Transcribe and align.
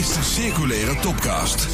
is 0.00 0.12
de 0.12 0.22
Circulaire 0.22 0.94
Topcast. 1.00 1.66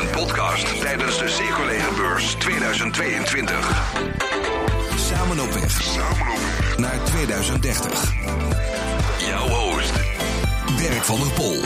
Een 0.00 0.10
podcast 0.10 0.80
tijdens 0.80 1.18
de 1.18 1.28
Circulaire 1.28 1.94
Beurs 1.96 2.34
2022. 2.34 3.86
Samen 4.96 5.40
op 5.40 5.52
weg. 5.52 5.82
Samen 5.82 6.32
op 6.32 6.38
weg. 6.58 6.78
Naar 6.78 7.04
2030. 7.04 8.14
Jouw 9.28 9.48
host. 9.48 9.92
Dirk 10.76 11.04
van 11.04 11.18
der 11.18 11.30
Pol. 11.30 11.60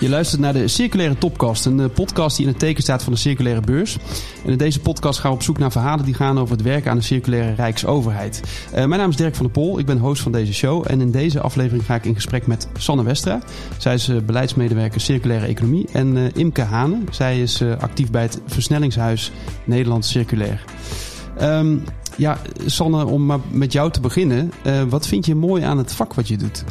Je 0.00 0.08
luistert 0.08 0.40
naar 0.40 0.52
de 0.52 0.68
Circulaire 0.68 1.18
Topcast, 1.18 1.66
een 1.66 1.80
eh, 1.80 1.86
podcast 1.94 2.36
die 2.36 2.46
in 2.46 2.50
het 2.50 2.60
teken 2.60 2.82
staat 2.82 3.02
van 3.02 3.12
de 3.12 3.18
Circulaire 3.18 3.60
Beurs. 3.60 3.98
En 4.44 4.50
in 4.50 4.58
deze 4.58 4.80
podcast 4.80 5.18
gaan 5.18 5.30
we 5.30 5.36
op 5.36 5.42
zoek 5.42 5.58
naar 5.58 5.72
verhalen 5.72 6.04
die 6.04 6.14
gaan 6.14 6.38
over 6.38 6.56
het 6.56 6.64
werken 6.64 6.90
aan 6.90 6.96
de 6.96 7.02
circulaire 7.02 7.54
Rijksoverheid. 7.54 8.42
Uh, 8.68 8.74
mijn 8.74 9.00
naam 9.00 9.10
is 9.10 9.16
Dirk 9.16 9.34
van 9.34 9.44
der 9.44 9.54
Pol, 9.54 9.78
ik 9.78 9.86
ben 9.86 9.98
host 9.98 10.22
van 10.22 10.32
deze 10.32 10.54
show. 10.54 10.84
En 10.86 11.00
in 11.00 11.10
deze 11.10 11.40
aflevering 11.40 11.84
ga 11.84 11.94
ik 11.94 12.04
in 12.04 12.14
gesprek 12.14 12.46
met 12.46 12.68
Sanne 12.78 13.02
Westra. 13.02 13.40
Zij 13.78 13.94
is 13.94 14.08
uh, 14.08 14.20
beleidsmedewerker 14.20 15.00
Circulaire 15.00 15.46
Economie. 15.46 15.86
En 15.92 16.32
Imke 16.34 16.62
Hane, 16.62 16.98
zij 17.10 17.40
is 17.40 17.62
actief 17.78 18.10
bij 18.10 18.22
het 18.22 18.40
Versnellingshuis 18.46 19.32
Nederland 19.64 20.04
Circulair. 20.04 20.64
Um, 21.42 21.84
ja, 22.16 22.38
Sanne, 22.66 23.06
om 23.06 23.26
maar 23.26 23.40
met 23.50 23.72
jou 23.72 23.90
te 23.90 24.00
beginnen. 24.00 24.52
wat 24.88 25.06
vind 25.06 25.26
je 25.26 25.34
mooi 25.34 25.62
aan 25.62 25.78
het 25.78 25.92
vak 25.92 26.14
wat 26.14 26.28
je 26.28 26.36
doet? 26.36 26.64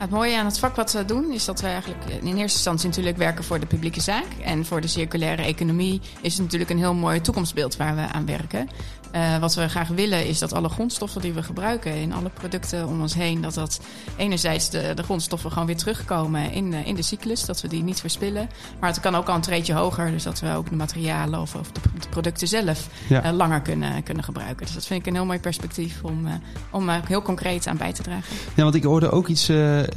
Het 0.00 0.10
mooie 0.10 0.36
aan 0.36 0.44
het 0.44 0.58
vak 0.58 0.76
wat 0.76 0.92
we 0.92 1.04
doen 1.04 1.32
is 1.32 1.44
dat 1.44 1.60
we 1.60 1.66
eigenlijk 1.66 2.04
in 2.04 2.26
eerste 2.26 2.40
instantie 2.40 2.88
natuurlijk 2.88 3.16
werken 3.16 3.44
voor 3.44 3.60
de 3.60 3.66
publieke 3.66 4.00
zaak. 4.00 4.26
En 4.44 4.64
voor 4.64 4.80
de 4.80 4.86
circulaire 4.86 5.42
economie 5.42 6.00
is 6.20 6.32
het 6.32 6.42
natuurlijk 6.42 6.70
een 6.70 6.78
heel 6.78 6.94
mooi 6.94 7.20
toekomstbeeld 7.20 7.76
waar 7.76 7.94
we 7.94 8.00
aan 8.00 8.26
werken. 8.26 8.68
Uh, 9.14 9.38
wat 9.38 9.54
we 9.54 9.68
graag 9.68 9.88
willen 9.88 10.26
is 10.26 10.38
dat 10.38 10.52
alle 10.52 10.68
grondstoffen 10.68 11.20
die 11.20 11.32
we 11.32 11.42
gebruiken 11.42 11.94
in 11.94 12.12
alle 12.12 12.28
producten 12.28 12.86
om 12.86 13.00
ons 13.00 13.14
heen, 13.14 13.40
dat 13.40 13.54
dat 13.54 13.80
enerzijds 14.16 14.70
de, 14.70 14.92
de 14.94 15.02
grondstoffen 15.02 15.50
gewoon 15.50 15.66
weer 15.66 15.76
terugkomen 15.76 16.52
in, 16.52 16.72
in 16.72 16.94
de 16.94 17.02
cyclus, 17.02 17.44
dat 17.44 17.60
we 17.60 17.68
die 17.68 17.82
niet 17.82 18.00
verspillen. 18.00 18.48
Maar 18.80 18.90
het 18.90 19.00
kan 19.00 19.14
ook 19.14 19.28
al 19.28 19.34
een 19.34 19.40
treetje 19.40 19.72
hoger, 19.72 20.10
dus 20.10 20.22
dat 20.22 20.40
we 20.40 20.54
ook 20.54 20.68
de 20.68 20.76
materialen 20.76 21.40
of, 21.40 21.54
of 21.54 21.72
de, 21.72 21.80
de, 22.00 22.08
producten 22.08 22.48
zelf 22.48 22.88
ja. 23.08 23.24
uh, 23.24 23.32
langer 23.32 23.60
kunnen, 23.60 24.02
kunnen 24.02 24.24
gebruiken. 24.24 24.66
Dus 24.66 24.74
dat 24.74 24.86
vind 24.86 25.00
ik 25.00 25.06
een 25.06 25.14
heel 25.14 25.24
mooi 25.24 25.38
perspectief 25.38 26.02
om, 26.02 26.26
om 26.70 26.88
heel 26.88 27.22
concreet 27.22 27.66
aan 27.66 27.76
bij 27.76 27.92
te 27.92 28.02
dragen. 28.02 28.36
Ja, 28.54 28.62
want 28.62 28.74
ik 28.74 28.82
hoorde 28.82 29.10
ook 29.10 29.28
iets 29.28 29.50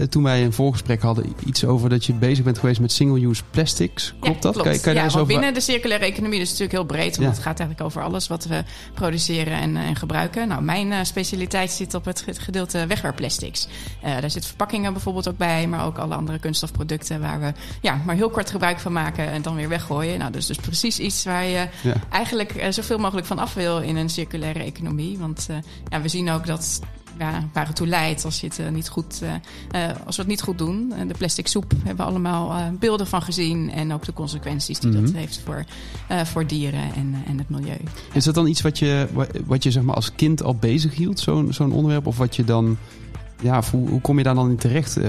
toen 0.09 0.23
wij 0.23 0.43
een 0.43 0.53
voorgesprek 0.53 1.01
hadden, 1.01 1.35
iets 1.45 1.65
over 1.65 1.89
dat 1.89 2.05
je 2.05 2.13
bezig 2.13 2.43
bent 2.43 2.57
geweest 2.57 2.79
met 2.79 2.91
single-use 2.91 3.43
plastics. 3.49 4.13
Klopt 4.19 4.35
ja, 4.35 4.41
dat? 4.41 4.53
Klopt. 4.53 4.69
Kan, 4.69 4.79
kan 4.79 4.93
je 4.93 4.99
ja, 4.99 5.07
daar 5.07 5.21
over... 5.21 5.33
binnen 5.33 5.53
de 5.53 5.59
circulaire 5.59 6.05
economie 6.05 6.39
is 6.39 6.49
het 6.49 6.59
natuurlijk 6.59 6.89
heel 6.89 6.97
breed, 6.97 7.17
want 7.17 7.29
het 7.29 7.43
gaat 7.43 7.59
eigenlijk 7.59 7.81
over 7.81 8.01
alles 8.01 8.27
wat 8.27 8.45
we 8.45 8.63
produceren 9.03 9.57
en, 9.57 9.77
en 9.77 9.95
gebruiken. 9.95 10.47
Nou, 10.47 10.61
mijn 10.61 10.87
uh, 10.87 10.99
specialiteit 11.03 11.71
zit 11.71 11.93
op 11.93 12.05
het 12.05 12.25
gedeelte 12.39 12.87
wegwerpplastics. 12.87 13.67
Uh, 14.03 14.11
daar 14.11 14.29
zitten 14.29 14.43
verpakkingen 14.43 14.93
bijvoorbeeld 14.93 15.27
ook 15.27 15.37
bij, 15.37 15.67
maar 15.67 15.85
ook 15.85 15.97
alle 15.97 16.15
andere 16.15 16.39
kunststofproducten 16.39 17.21
waar 17.21 17.39
we 17.39 17.53
ja, 17.81 18.01
maar 18.05 18.15
heel 18.15 18.29
kort 18.29 18.51
gebruik 18.51 18.79
van 18.79 18.91
maken 18.91 19.27
en 19.27 19.41
dan 19.41 19.55
weer 19.55 19.69
weggooien. 19.69 20.19
Nou, 20.19 20.31
dus, 20.31 20.45
dus 20.45 20.57
precies 20.57 20.99
iets 20.99 21.23
waar 21.23 21.45
je 21.45 21.67
ja. 21.81 21.93
eigenlijk 22.09 22.65
zoveel 22.69 22.97
mogelijk 22.97 23.27
van 23.27 23.39
af 23.39 23.53
wil 23.53 23.79
in 23.79 23.95
een 23.95 24.09
circulaire 24.09 24.63
economie. 24.63 25.17
Want 25.17 25.47
ja, 25.89 26.01
we 26.01 26.07
zien 26.07 26.29
ook 26.29 26.45
dat 26.45 26.79
ja, 27.19 27.43
waar 27.53 27.67
het 27.67 27.75
toe 27.75 27.87
leidt 27.87 28.25
als, 28.25 28.41
je 28.41 28.47
het, 28.47 28.59
uh, 28.59 28.69
niet 28.69 28.89
goed, 28.89 29.19
uh, 29.23 29.29
uh, 29.29 29.95
als 30.05 30.15
we 30.15 30.21
het 30.21 30.31
niet 30.31 30.41
goed 30.41 30.57
doen. 30.57 30.93
de 31.07 31.13
plastic 31.17 31.47
soep 31.47 31.71
hebben 31.77 32.05
we 32.05 32.11
allemaal 32.11 32.71
beelden 32.79 33.07
van 33.07 33.21
gezien. 33.21 33.71
En 33.71 33.93
ook 33.93 34.05
de 34.05 34.13
consequenties 34.13 34.79
die 34.79 34.89
mm 34.89 34.95
-hmm. 34.95 35.05
dat 35.05 35.15
heeft 35.15 35.41
voor, 35.45 35.63
voor 36.25 36.47
dieren 36.47 36.93
en, 36.95 37.15
en 37.27 37.37
het 37.37 37.49
milieu. 37.49 37.79
Is 38.13 38.23
dat 38.23 38.35
dan 38.35 38.47
iets 38.47 38.61
wat 38.61 38.79
je, 38.79 39.07
wat 39.45 39.63
je 39.63 39.71
zeg 39.71 39.83
maar 39.83 39.95
als 39.95 40.15
kind 40.15 40.43
al 40.43 40.55
bezig 40.55 40.95
hield, 40.95 41.19
zo'n 41.19 41.53
zo'n 41.53 41.71
onderwerp? 41.71 42.07
Of 42.07 42.17
wat 42.17 42.35
je 42.35 42.43
dan 42.43 42.77
ja, 43.43 43.61
hoe, 43.71 43.89
hoe, 43.89 44.01
kom 44.01 44.17
je 44.17 44.23
daar 44.23 44.35
dan 44.35 44.49
in 44.49 44.57
terecht? 44.57 44.97
Uh, 44.97 45.05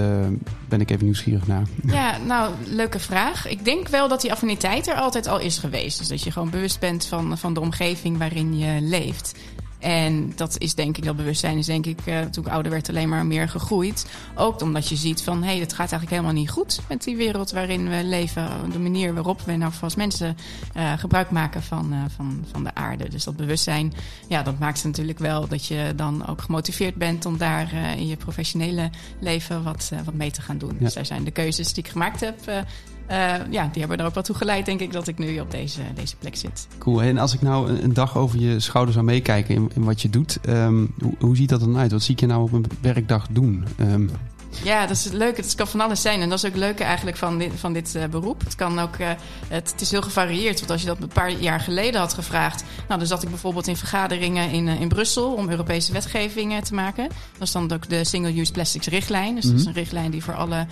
ben 0.67 0.81
ik 0.81 0.89
even 0.89 1.03
nieuwsgierig 1.03 1.47
naar. 1.47 1.63
Ja, 1.85 2.17
nou, 2.17 2.53
leuke 2.65 2.99
vraag. 2.99 3.47
Ik 3.47 3.65
denk 3.65 3.87
wel 3.87 4.07
dat 4.07 4.21
die 4.21 4.31
affiniteit 4.31 4.87
er 4.87 4.95
altijd 4.95 5.27
al 5.27 5.39
is 5.39 5.57
geweest. 5.57 5.97
Dus 5.97 6.07
dat 6.07 6.23
je 6.23 6.31
gewoon 6.31 6.49
bewust 6.49 6.79
bent 6.79 7.05
van, 7.05 7.37
van 7.37 7.53
de 7.53 7.59
omgeving 7.59 8.17
waarin 8.17 8.57
je 8.57 8.81
leeft. 8.81 9.35
En 9.79 10.33
dat 10.35 10.57
is 10.57 10.75
denk 10.75 10.97
ik, 10.97 11.03
dat 11.05 11.15
bewustzijn 11.15 11.57
is 11.57 11.65
denk 11.65 11.85
ik, 11.85 11.99
uh, 12.05 12.21
toen 12.21 12.45
ik 12.45 12.51
ouder 12.51 12.71
werd, 12.71 12.89
alleen 12.89 13.09
maar 13.09 13.25
meer 13.25 13.49
gegroeid. 13.49 14.05
Ook 14.35 14.61
omdat 14.61 14.89
je 14.89 14.95
ziet 14.95 15.21
van, 15.21 15.43
hé, 15.43 15.49
hey, 15.49 15.59
het 15.59 15.73
gaat 15.73 15.91
eigenlijk 15.91 16.11
helemaal 16.11 16.41
niet 16.41 16.49
goed 16.49 16.79
met 16.89 17.03
die 17.03 17.15
wereld 17.15 17.51
waarin 17.51 17.89
we 17.89 18.03
leven. 18.03 18.49
De 18.71 18.79
manier 18.79 19.13
waarop 19.13 19.41
we 19.41 19.55
nou 19.55 19.71
als 19.81 19.95
mensen 19.95 20.37
uh, 20.77 20.93
gebruik 20.97 21.31
maken 21.31 21.63
van, 21.63 21.93
uh, 21.93 21.99
van, 22.15 22.45
van 22.51 22.63
de 22.63 22.75
aarde. 22.75 23.09
Dus 23.09 23.23
dat 23.23 23.35
bewustzijn, 23.35 23.93
ja, 24.27 24.43
dat 24.43 24.59
maakt 24.59 24.83
natuurlijk 24.83 25.19
wel 25.19 25.47
dat 25.47 25.65
je 25.65 25.93
dan 25.95 26.27
ook 26.27 26.41
gemotiveerd 26.41 26.95
bent 26.95 27.25
om 27.25 27.37
daar 27.37 27.73
in 27.97 28.07
je 28.07 28.17
professionele 28.17 28.89
leven 29.19 29.63
wat, 29.63 29.91
wat 30.05 30.13
mee 30.13 30.31
te 30.31 30.41
gaan 30.41 30.57
doen. 30.57 30.73
Ja. 30.73 30.79
Dus 30.79 30.93
daar 30.93 31.05
zijn 31.05 31.23
de 31.23 31.31
keuzes 31.31 31.73
die 31.73 31.83
ik 31.83 31.89
gemaakt 31.89 32.19
heb 32.19 32.65
ja, 33.49 33.69
die 33.71 33.79
hebben 33.79 33.97
er 33.97 34.05
ook 34.05 34.13
wel 34.13 34.23
toe 34.23 34.35
geleid, 34.35 34.65
denk 34.65 34.79
ik, 34.79 34.91
dat 34.91 35.07
ik 35.07 35.17
nu 35.17 35.39
op 35.39 35.51
deze, 35.51 35.81
deze 35.95 36.15
plek 36.15 36.35
zit. 36.35 36.67
Cool. 36.77 37.01
En 37.01 37.17
als 37.17 37.33
ik 37.33 37.41
nou 37.41 37.69
een 37.69 37.93
dag 37.93 38.17
over 38.17 38.39
je 38.39 38.59
schouder 38.59 38.93
zou 38.93 39.05
meekijken 39.05 39.55
in, 39.55 39.71
in 39.75 39.83
wat 39.83 40.01
je 40.01 40.09
doet, 40.09 40.39
um, 40.49 40.93
hoe, 41.01 41.13
hoe, 41.19 41.35
ziet 41.35 41.49
dat 41.49 41.59
dan 41.59 41.77
uit? 41.77 41.91
Wat 41.91 42.01
zie 42.01 42.13
ik 42.13 42.19
je 42.19 42.25
nou 42.25 42.41
op 42.41 42.51
een 42.51 42.65
werkdag 42.81 43.27
doen? 43.31 43.65
Um, 43.79 44.09
ja, 44.63 44.81
dat 44.81 44.97
is 44.97 45.03
het 45.03 45.13
leuke. 45.13 45.41
Het 45.41 45.55
kan 45.55 45.67
van 45.67 45.81
alles 45.81 46.01
zijn. 46.01 46.21
En 46.21 46.29
dat 46.29 46.37
is 46.37 46.45
ook 46.45 46.51
het 46.51 46.59
leuke 46.59 46.83
eigenlijk 46.83 47.17
van 47.17 47.37
dit, 47.37 47.51
van 47.55 47.73
dit 47.73 47.95
uh, 47.95 48.03
beroep. 48.05 48.43
Het, 48.43 48.55
kan 48.55 48.79
ook, 48.79 48.97
uh, 48.97 49.07
het, 49.47 49.71
het, 49.71 49.81
is 49.81 49.91
heel 49.91 50.01
gevarieerd. 50.01 50.59
Want 50.59 50.71
als 50.71 50.81
je 50.81 50.87
dat 50.87 51.01
een 51.01 51.07
paar 51.07 51.31
jaar 51.31 51.59
geleden 51.59 51.99
had 51.99 52.13
gevraagd... 52.13 52.63
Nou, 52.87 52.99
dan 52.99 53.07
zat 53.07 53.23
ik 53.23 53.29
bijvoorbeeld 53.29 53.67
in 53.67 53.77
vergaderingen 53.77 54.51
in, 54.51 54.67
uh, 54.67 54.81
in 54.81 54.87
Brussel... 54.87 55.33
om 55.33 55.49
Europese 55.49 55.93
wetgeving 55.93 56.63
te 56.63 56.73
maken. 56.73 57.07
Dat 57.37 57.47
is 57.47 57.51
dan 57.51 57.71
ook 57.71 57.89
de 57.89 58.03
Single-Use 58.03 58.51
Plastics 58.51 58.87
richtlijn. 58.87 59.35
Dus 59.35 59.43
mm 59.43 59.49
-hmm. 59.49 59.59
dat 59.59 59.67
is 59.67 59.73
een 59.75 59.81
richtlijn 59.81 60.11
die 60.11 60.23
voor 60.23 60.33
alle, 60.33 60.67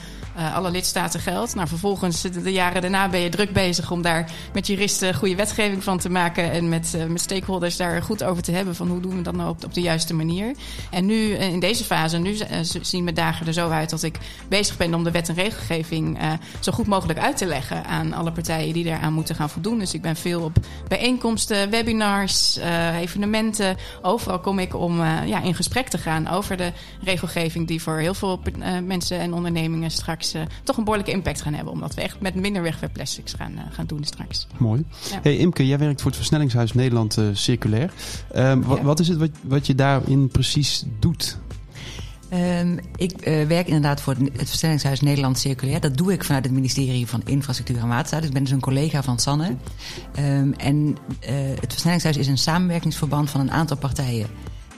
alle 0.54 0.72
lidstaten 0.72 1.20
geldt. 1.20 1.56
Nou, 1.56 1.68
vervolgens, 1.68 2.22
de 2.22 2.52
jaren 2.52 2.82
daarna 2.82 3.10
ben 3.10 3.20
je 3.20 3.30
druk 3.30 3.54
bezig... 3.54 3.92
om 3.92 4.02
daar 4.02 4.32
met 4.54 4.68
juristen 4.68 5.16
goede 5.16 5.36
wetgeving 5.36 5.84
van 5.84 5.98
te 5.98 6.10
maken... 6.10 6.52
en 6.52 6.70
met, 6.70 6.96
met 7.08 7.22
stakeholders 7.22 7.78
daar 7.78 8.04
goed 8.04 8.24
over 8.24 8.44
te 8.44 8.52
hebben... 8.52 8.76
van 8.76 8.88
hoe 8.88 9.02
doen 9.02 9.16
we 9.16 9.22
dat 9.22 9.36
nou 9.36 9.50
op, 9.50 9.64
op 9.66 9.74
de 9.74 9.82
juiste 9.82 10.14
manier. 10.14 10.56
En 10.90 11.06
nu, 11.06 11.32
in 11.34 11.60
deze 11.60 11.84
fase, 11.84 12.18
nu 12.18 12.38
zien 12.82 13.06
we 13.06 13.14
dagen 13.14 13.48
er 13.48 13.54
zo 13.54 13.70
uit 13.74 13.90
dat 13.90 14.04
ik 14.04 14.18
bezig 14.48 14.78
ben 14.78 14.94
om 14.94 15.04
de 15.04 15.12
wet 15.12 15.30
en 15.30 15.36
regelgeving 15.36 16.22
uh, 16.22 16.32
zo 16.60 16.72
goed 16.72 16.88
mogelijk 16.88 17.20
uit 17.20 17.38
te 17.38 17.46
leggen 17.46 17.86
aan 17.86 18.14
alle 18.14 18.32
partijen 18.32 18.74
die 18.74 18.84
daaraan 18.84 19.14
moeten 19.14 19.36
gaan 19.36 19.50
voldoen. 19.50 19.80
Dus 19.80 19.94
ik 19.94 20.02
ben 20.02 20.16
veel 20.16 20.42
op 20.42 20.58
bijeenkomsten, 20.88 21.70
webinars, 21.70 22.58
uh, 22.58 22.98
evenementen. 22.98 23.78
Overal 24.02 24.40
kom 24.40 24.60
ik 24.60 24.76
om 24.76 25.00
uh, 25.00 25.28
ja, 25.28 25.42
in 25.42 25.56
gesprek 25.56 25.88
te 25.88 25.98
gaan 25.98 26.28
over 26.28 26.58
de 26.58 26.72
regelgeving 27.02 27.68
die 27.68 27.82
voor 27.82 27.98
heel 27.98 28.14
veel 28.14 28.42
mensen 28.84 29.20
en 29.20 29.34
ondernemingen 29.34 29.92
straks 29.92 30.34
toch 30.64 30.78
een 30.78 30.84
behoorlijke 30.84 31.14
impact 31.14 31.42
gaan 31.42 31.54
hebben. 31.54 31.74
Omdat 31.74 31.94
we 31.94 32.02
echt 32.02 32.20
met 32.20 32.36
minder 32.36 32.62
wegwerpplastics 32.62 33.34
gaan, 33.34 33.54
gaan 33.72 33.86
doen 33.86 34.04
straks. 34.04 34.48
Mooi. 34.58 34.86
Ja. 35.12 35.20
Hey 35.22 35.38
Imke, 35.38 35.68
jij 35.68 35.78
werkt 35.78 36.02
voor 36.02 36.10
het 36.10 36.20
Versnellingshuis 36.20 36.74
Nederland 36.74 37.18
Circulair. 37.34 37.94
Ja. 38.34 38.60
Wat 38.82 39.00
is 39.00 39.08
het 39.08 39.18
wat, 39.18 39.30
wat 39.42 39.68
je 39.68 39.76
daarin 39.76 40.28
precies 40.28 40.84
doet? 41.00 41.38
Um, 42.34 42.80
ik 42.96 43.28
uh, 43.28 43.46
werk 43.46 43.68
inderdaad 43.68 44.02
voor 44.02 44.16
het 44.16 44.50
Verstellingshuis 44.50 45.02
Nederland 45.02 45.40
Circulair. 45.40 45.80
Dat 45.80 45.98
doe 45.98 46.14
ik 46.14 46.24
vanuit 46.24 46.46
het 46.46 46.54
ministerie 46.54 47.08
van 47.08 47.22
Infrastructuur 47.26 47.78
en 47.78 47.88
Waterstaat. 47.88 48.20
Dus 48.20 48.28
ik 48.28 48.34
ben 48.34 48.44
dus 48.44 48.52
een 48.52 48.60
collega 48.60 49.04
van 49.04 49.20
Sanne. 49.20 49.56
Um, 50.20 50.54
en 50.54 50.86
uh, 50.86 50.96
het 51.60 51.72
Verstellingshuis 51.72 52.18
is 52.18 52.28
een 52.28 52.38
samenwerkingsverband 52.38 53.30
van 53.30 53.42
een 53.42 53.52
aantal 53.52 53.78
partijen. 53.78 54.28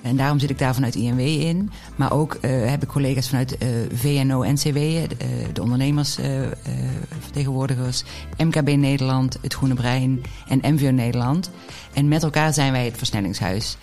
En 0.02 0.18
daarom 0.18 0.40
zit 0.40 0.50
ik 0.50 0.60
daar 0.60 0.74
vanuit 0.74 0.96
INW 0.96 1.20
in. 1.20 1.72
Maar 1.96 2.12
ook 2.12 2.38
uh, 2.42 2.70
heb 2.70 2.84
ik 2.84 2.90
collega's 2.90 3.30
vanuit 3.30 3.58
VNO-NCW, 3.94 4.74
de, 4.74 5.08
de 5.54 5.62
ondernemersvertegenwoordigers, 5.62 8.04
MKB 8.38 8.76
Nederland, 8.76 9.38
het 9.42 9.54
Groene 9.54 9.74
Brein 9.74 10.22
en 10.48 10.74
MVO 10.74 10.92
Nederland. 10.92 11.52
En 11.94 12.08
met 12.08 12.24
elkaar 12.24 12.54
zijn 12.54 12.72
wij 12.72 12.86
het 12.86 12.98
Versnellingshuis. 12.98 13.78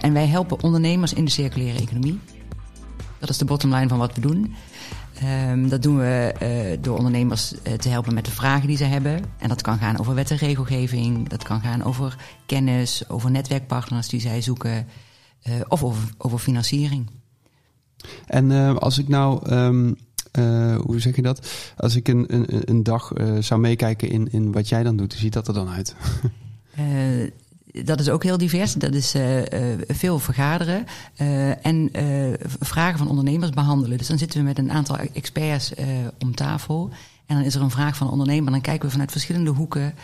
en 0.00 0.12
wij 0.12 0.26
helpen 0.26 0.62
ondernemers 0.62 1.12
in 1.12 1.24
de 1.24 1.30
circulaire 1.30 1.80
economie. 1.80 2.18
Dat 3.20 3.28
is 3.28 3.38
de 3.38 3.44
bottomline 3.44 3.88
van 3.88 3.98
wat 3.98 4.14
we 4.14 4.20
doen. 4.20 4.54
Um, 5.50 5.68
dat 5.68 5.82
doen 5.82 5.98
we 5.98 6.34
uh, 6.42 6.82
door 6.82 6.96
ondernemers 6.96 7.52
uh, 7.52 7.72
te 7.72 7.88
helpen 7.88 8.14
met 8.14 8.24
de 8.24 8.30
vragen 8.30 8.68
die 8.68 8.76
ze 8.76 8.84
hebben. 8.84 9.24
En 9.38 9.48
dat 9.48 9.62
kan 9.62 9.78
gaan 9.78 9.98
over 9.98 10.14
wet 10.14 10.30
en 10.30 10.36
regelgeving. 10.36 11.28
Dat 11.28 11.42
kan 11.42 11.60
gaan 11.60 11.82
over 11.82 12.16
kennis, 12.46 13.08
over 13.08 13.30
netwerkpartners 13.30 14.08
die 14.08 14.20
zij 14.20 14.40
zoeken. 14.42 14.86
Uh, 15.48 15.54
of 15.68 15.82
over, 15.82 16.02
over 16.18 16.38
financiering. 16.38 17.10
En 18.26 18.78
als 18.78 18.98
ik 18.98 19.08
nou, 19.08 19.54
um, 19.54 19.96
hoe 20.80 21.00
zeg 21.00 21.16
je 21.16 21.22
dat? 21.22 21.50
Als 21.76 21.96
ik 21.96 22.08
een, 22.08 22.34
een, 22.34 22.62
een 22.70 22.82
dag 22.82 23.12
zou 23.40 23.60
meekijken 23.60 24.10
in, 24.10 24.32
in 24.32 24.52
wat 24.52 24.68
jij 24.68 24.82
dan 24.82 24.96
doet, 24.96 25.12
hoe 25.12 25.20
ziet 25.20 25.32
dat 25.32 25.48
er 25.48 25.54
dan 25.54 25.68
uit? 25.68 25.94
dat 27.84 28.00
is 28.00 28.08
ook 28.08 28.22
heel 28.22 28.38
divers. 28.38 28.72
Dat 28.74 28.94
is 28.94 29.14
uh, 29.14 29.22
veel 29.88 30.18
vergaderen 30.18 30.86
uh, 31.20 31.66
en 31.66 31.90
vragen 32.60 32.98
van 32.98 33.08
ondernemers 33.08 33.50
behandelen. 33.50 33.98
Dus 33.98 34.08
dan 34.08 34.18
zitten 34.18 34.38
we 34.38 34.44
met 34.44 34.58
een 34.58 34.72
aantal 34.72 34.96
experts 34.96 35.72
om 36.18 36.34
tafel. 36.34 36.90
En 37.26 37.36
dan 37.36 37.44
is 37.44 37.54
er 37.54 37.62
een 37.62 37.70
vraag 37.70 37.96
van 37.96 38.06
een 38.06 38.12
ondernemer. 38.12 38.52
Dan 38.52 38.60
kijken 38.60 38.84
we 38.84 38.90
vanuit 38.90 39.10
verschillende 39.10 39.50
hoeken. 39.50 39.94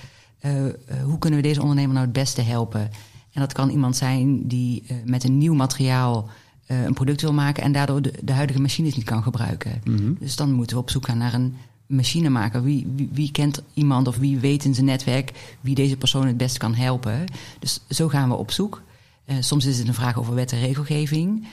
hoe 1.05 1.19
kunnen 1.19 1.41
we 1.41 1.47
deze 1.47 1.61
ondernemer 1.61 1.95
nou 1.95 2.05
het 2.05 2.15
beste 2.15 2.43
helpen? 2.43 2.91
En 3.33 3.41
dat 3.41 3.53
kan 3.53 3.71
iemand 3.71 3.97
zijn 3.97 4.49
die 4.49 4.83
met 5.05 5.25
een 5.25 5.39
nieuw 5.39 5.55
materiaal 5.55 6.29
een 6.67 6.95
product 6.95 7.21
wil 7.21 7.33
maken... 7.33 7.63
en 7.63 7.73
daardoor 7.73 8.03
de, 8.03 8.13
de 8.23 8.33
huidige 8.33 8.61
machines 8.61 8.97
niet 8.97 9.05
kan 9.05 9.23
gebruiken. 9.23 9.81
Mm 9.85 9.97
-hmm. 9.97 10.17
Dus 10.21 10.37
dan 10.37 10.53
moeten 10.53 10.77
we 10.77 10.83
op 10.83 10.91
zoek 10.91 11.07
gaan 11.07 11.19
naar 11.19 11.35
een 11.35 11.57
machinemaker. 11.87 12.63
Wie, 12.63 12.87
wie, 12.97 13.09
wie, 13.13 13.31
kent 13.31 13.63
iemand 13.75 14.09
of 14.09 14.17
wie 14.17 14.39
weet 14.39 14.65
in 14.65 14.75
zijn 14.75 14.87
netwerk 14.87 15.57
wie 15.61 15.75
deze 15.75 15.97
persoon 15.97 16.27
het 16.27 16.37
best 16.37 16.59
kan 16.59 16.75
helpen? 16.75 17.25
Dus 17.59 17.81
zo 17.89 18.09
gaan 18.09 18.29
we 18.29 18.35
op 18.35 18.51
zoek. 18.51 18.83
Uh, 19.27 19.37
soms 19.41 19.65
is 19.65 19.79
het 19.79 19.89
een 19.89 19.95
vraag 19.95 20.19
over 20.19 20.35
wet 20.35 20.53
en 20.53 20.61
regelgeving. 20.61 21.47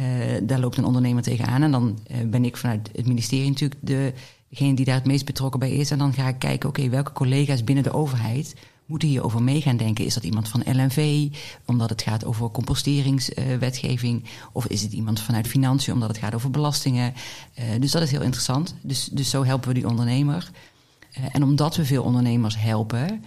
Uh, 0.00 0.06
daar 0.42 0.60
loopt 0.60 0.76
een 0.76 0.84
ondernemer 0.84 1.22
tegenaan. 1.22 1.62
En 1.62 1.70
dan 1.70 1.98
uh, 2.10 2.16
ben 2.26 2.44
ik 2.44 2.56
vanuit 2.56 2.90
het 2.96 3.06
ministerie 3.06 3.48
natuurlijk 3.48 3.80
de, 3.82 4.12
degene 4.48 4.74
die 4.74 4.84
daar 4.84 4.94
het 4.94 5.06
meest 5.06 5.24
betrokken 5.24 5.60
bij 5.60 5.72
is. 5.72 5.90
En 5.90 5.98
dan 5.98 6.12
ga 6.12 6.28
ik 6.28 6.38
kijken, 6.38 6.68
oké, 6.68 6.88
welke 6.88 7.12
collega's 7.12 7.64
binnen 7.64 7.84
de 7.84 7.92
overheid 7.92 8.54
moeten 8.90 9.08
hierover 9.08 9.42
mee 9.42 9.60
gaan 9.60 9.76
denken. 9.76 10.04
Is 10.04 10.14
dat 10.14 10.24
iemand 10.24 10.48
van 10.48 10.62
LNV, 10.64 11.28
omdat 11.64 11.90
het 11.90 12.02
gaat 12.02 12.24
over 12.24 12.50
composteringswetgeving? 12.50 14.24
of 14.52 14.66
is 14.66 14.82
het 14.82 14.92
iemand 14.92 15.20
vanuit 15.20 15.46
financiën, 15.46 15.92
omdat 15.92 16.08
het 16.08 16.18
gaat 16.18 16.34
over 16.34 16.50
belastingen? 16.50 17.14
Uh, 17.58 17.64
dus 17.80 17.90
dat 17.90 18.02
is 18.02 18.10
heel 18.10 18.22
interessant. 18.22 18.74
Dus, 18.82 19.08
dus 19.12 19.30
zo 19.30 19.44
helpen 19.44 19.68
we 19.68 19.74
die 19.74 19.88
ondernemer. 19.88 20.50
Uh, 21.18 21.24
en 21.32 21.42
omdat 21.42 21.76
we 21.76 21.84
veel 21.84 22.02
ondernemers 22.02 22.60
helpen, 22.60 23.24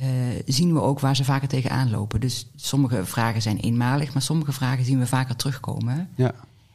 uh, 0.00 0.06
zien 0.46 0.72
we 0.72 0.80
ook 0.80 1.00
waar 1.00 1.16
ze 1.16 1.24
vaker 1.24 1.48
tegenaan 1.48 1.90
lopen. 1.90 2.20
Dus 2.20 2.46
sommige 2.56 3.06
vragen 3.06 3.42
zijn 3.42 3.58
eenmalig, 3.58 4.12
maar 4.12 4.22
sommige 4.22 4.52
vragen 4.52 4.84
zien 4.84 4.98
we 4.98 5.06
vaker 5.06 5.36
terugkomen. 5.36 6.08
Ja. 6.14 6.34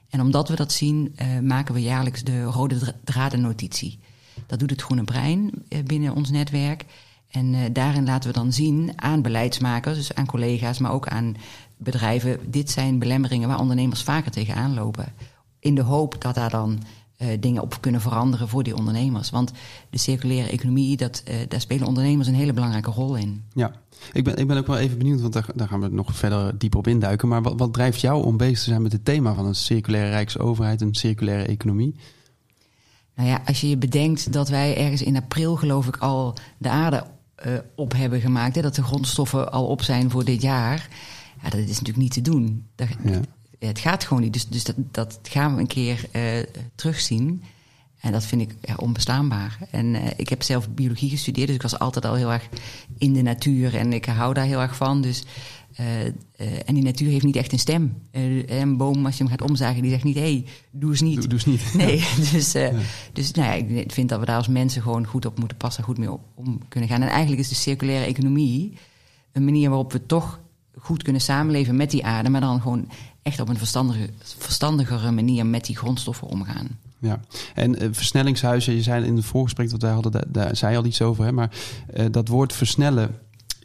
En 0.10 0.22
omdat 0.22 0.50
we 0.50 0.56
dat 0.56 0.72
zien, 0.72 1.16
maken 1.42 1.74
we 1.74 1.82
jaarlijks 1.82 2.24
de 2.24 2.44
rode 2.44 2.96
dradennotitie. 3.04 4.00
Dat 4.48 4.60
doet 4.60 4.70
het 4.70 4.82
Groene 4.82 5.04
Brein 5.04 5.52
binnen 5.86 6.16
ons 6.16 6.30
netwerk. 6.30 6.86
En 7.31 7.54
uh, 7.54 7.60
daarin 7.72 8.06
laten 8.06 8.30
we 8.30 8.39
dan 8.39 8.54
zien 8.54 8.92
aan 8.95 9.22
beleidsmakers, 9.22 9.98
dus 9.98 10.16
aan 10.16 10.25
collega's, 10.25 10.80
maar 10.80 10.92
ook 10.92 11.07
aan 11.07 11.36
bedrijven. 11.78 12.39
Dit 12.51 12.69
zijn 12.69 13.00
belemmeringen 13.00 13.48
waar 13.48 13.60
ondernemers 13.60 14.04
vaker 14.04 14.31
tegenaan 14.31 14.74
lopen. 14.74 15.13
In 15.60 15.75
de 15.75 15.81
hoop 15.81 16.22
dat 16.22 16.36
daar 16.36 16.50
dan 16.50 16.80
uh, 17.22 17.28
dingen 17.39 17.62
op 17.62 17.78
kunnen 17.80 18.01
veranderen 18.01 18.48
voor 18.48 18.63
die 18.63 18.75
ondernemers. 18.75 19.30
Want 19.30 19.51
de 19.89 19.98
circulaire 19.98 20.50
economie, 20.50 20.98
dat, 20.98 21.24
uh, 21.30 21.36
daar 21.48 21.62
spelen 21.62 21.88
ondernemers 21.88 22.28
een 22.28 22.33
hele 22.33 22.54
belangrijke 22.54 22.92
rol 22.92 23.16
in. 23.16 23.44
Ja, 23.54 23.72
ik 24.13 24.24
ben, 24.24 24.38
ik 24.38 24.48
ben 24.48 24.57
ook 24.57 24.68
wel 24.68 24.78
even 24.78 24.98
benieuwd, 24.98 25.22
want 25.22 25.33
daar, 25.33 25.45
daar 25.56 25.68
gaan 25.68 25.81
we 25.81 25.88
nog 25.88 26.16
verder 26.16 26.57
dieper 26.57 26.80
op 26.80 26.88
induiken. 26.88 27.28
Maar 27.28 27.42
wat, 27.42 27.54
wat 27.57 27.74
drijft 27.74 28.01
jou 28.01 28.24
om 28.24 28.38
bezig 28.38 28.57
te 28.57 28.69
zijn 28.69 28.81
met 28.81 28.92
het 28.92 29.06
thema 29.06 29.33
van 29.33 29.45
een 29.45 29.56
circulaire 29.56 30.10
rijksoverheid, 30.10 30.81
een 30.81 30.95
circulaire 30.95 31.45
economie? 31.45 31.95
Nou 33.16 33.30
ja, 33.30 33.42
als 33.45 33.62
je 33.62 33.69
je 33.69 33.78
bedenkt 33.78 34.33
dat 34.33 34.50
wij 34.50 34.78
ergens 34.78 35.01
in 35.01 35.16
april, 35.16 35.56
geloof 35.56 35.88
ik, 35.88 35.98
al 35.98 36.33
de 36.57 36.69
aarde 36.69 37.04
uh, 37.48 37.54
op 37.76 37.94
hebben 37.94 38.22
gemaakt. 38.22 38.56
Hè, 38.56 38.62
dat 38.62 38.76
de 38.76 38.84
grondstoffen 38.84 39.52
al 39.52 39.68
op 39.68 39.82
zijn 39.82 40.10
voor 40.10 40.26
dit 40.26 40.42
jaar. 40.42 40.88
Ja, 41.44 41.50
dat 41.50 41.60
is 41.60 41.68
natuurlijk 41.68 41.98
niet 41.98 42.14
te 42.14 42.22
doen. 42.22 42.68
Dat, 42.76 42.88
ja. 43.04 43.20
Het 43.60 43.80
gaat 43.80 44.04
gewoon 44.04 44.24
niet. 44.24 44.34
Dus, 44.34 44.48
dus 44.48 44.64
dat, 44.64 44.76
dat 44.92 45.20
gaan 45.24 45.56
we 45.56 45.62
een 45.62 45.68
keer 45.68 46.06
uh, 46.16 46.44
terugzien. 46.76 47.44
En 48.01 48.12
dat 48.12 48.25
vind 48.25 48.42
ik 48.42 48.56
ja, 48.62 48.75
onbestaanbaar. 48.75 49.57
En 49.71 49.86
uh, 49.86 50.01
ik 50.15 50.30
heb 50.30 50.44
zelf 50.44 50.69
biologie 50.69 51.09
gestudeerd, 51.09 51.48
dus 51.48 51.56
ik 51.56 51.62
was 51.62 51.80
altijd 51.80 52.06
al 52.06 52.15
heel 52.15 52.31
erg 52.31 52.50
in 52.98 53.13
de 53.13 53.21
natuur. 53.21 53.75
En 53.75 53.94
ik 53.94 54.06
hou 54.06 54.33
daar 54.33 54.45
heel 54.45 54.62
erg 54.62 54.75
van. 54.75 55.01
Dus 55.01 55.24
uh, 55.80 56.06
uh, 56.06 56.12
en 56.65 56.74
die 56.74 56.83
natuur 56.83 57.09
heeft 57.09 57.25
niet 57.25 57.36
echt 57.36 57.51
een 57.51 57.59
stem. 57.59 57.94
Een 58.12 58.77
boom, 58.77 59.06
als 59.06 59.18
je 59.18 59.24
hem 59.24 59.31
gaat 59.31 59.50
omzagen, 59.50 59.81
die 59.81 59.92
zegt 59.92 60.03
niet: 60.03 60.15
hé, 60.15 60.21
hey, 60.21 60.45
doe 60.71 60.92
eens 60.92 61.01
niet. 61.01 61.15
Doe, 61.15 61.27
doe 61.27 61.33
eens 61.33 61.45
niet. 61.45 61.74
Nee, 61.74 62.07
dus, 62.31 62.51
ja. 62.51 62.71
dus 63.13 63.31
nou 63.31 63.48
ja, 63.48 63.75
ik 63.80 63.92
vind 63.92 64.09
dat 64.09 64.19
we 64.19 64.25
daar 64.25 64.38
als 64.38 64.47
mensen 64.47 64.81
gewoon 64.81 65.06
goed 65.06 65.25
op 65.25 65.39
moeten 65.39 65.57
passen, 65.57 65.83
goed 65.83 65.97
mee 65.97 66.09
om 66.36 66.68
kunnen 66.68 66.89
gaan. 66.89 67.01
En 67.01 67.09
eigenlijk 67.09 67.42
is 67.42 67.50
de 67.50 67.56
circulaire 67.56 68.06
economie 68.06 68.74
een 69.31 69.45
manier 69.45 69.69
waarop 69.69 69.92
we 69.92 70.06
toch 70.06 70.39
goed 70.77 71.04
kunnen 71.04 71.21
samenleven 71.21 71.75
met 71.75 71.92
die 71.92 72.06
aarde, 72.06 72.30
maar 72.30 72.42
dan 72.42 72.62
gewoon 72.62 72.89
echt 73.21 73.39
op 73.39 73.50
een 73.50 73.57
verstandige, 73.57 74.09
verstandigere 74.38 75.12
manier 75.12 75.45
met 75.45 75.65
die 75.65 75.77
grondstoffen 75.77 76.27
omgaan. 76.27 76.80
Ja, 77.01 77.19
en 77.53 77.83
uh, 77.83 77.89
versnellingshuizen, 77.92 78.74
je 78.74 78.81
zei 78.81 79.06
in 79.06 79.15
het 79.15 79.25
voorgesprek 79.25 79.69
dat 79.69 79.81
wij 79.81 79.92
hadden, 79.92 80.12
daar, 80.12 80.25
daar 80.27 80.56
zei 80.56 80.77
al 80.77 80.86
iets 80.86 81.01
over, 81.01 81.25
hè, 81.25 81.31
maar 81.31 81.51
uh, 81.98 82.06
dat 82.12 82.27
woord 82.27 82.53
versnellen 82.53 83.19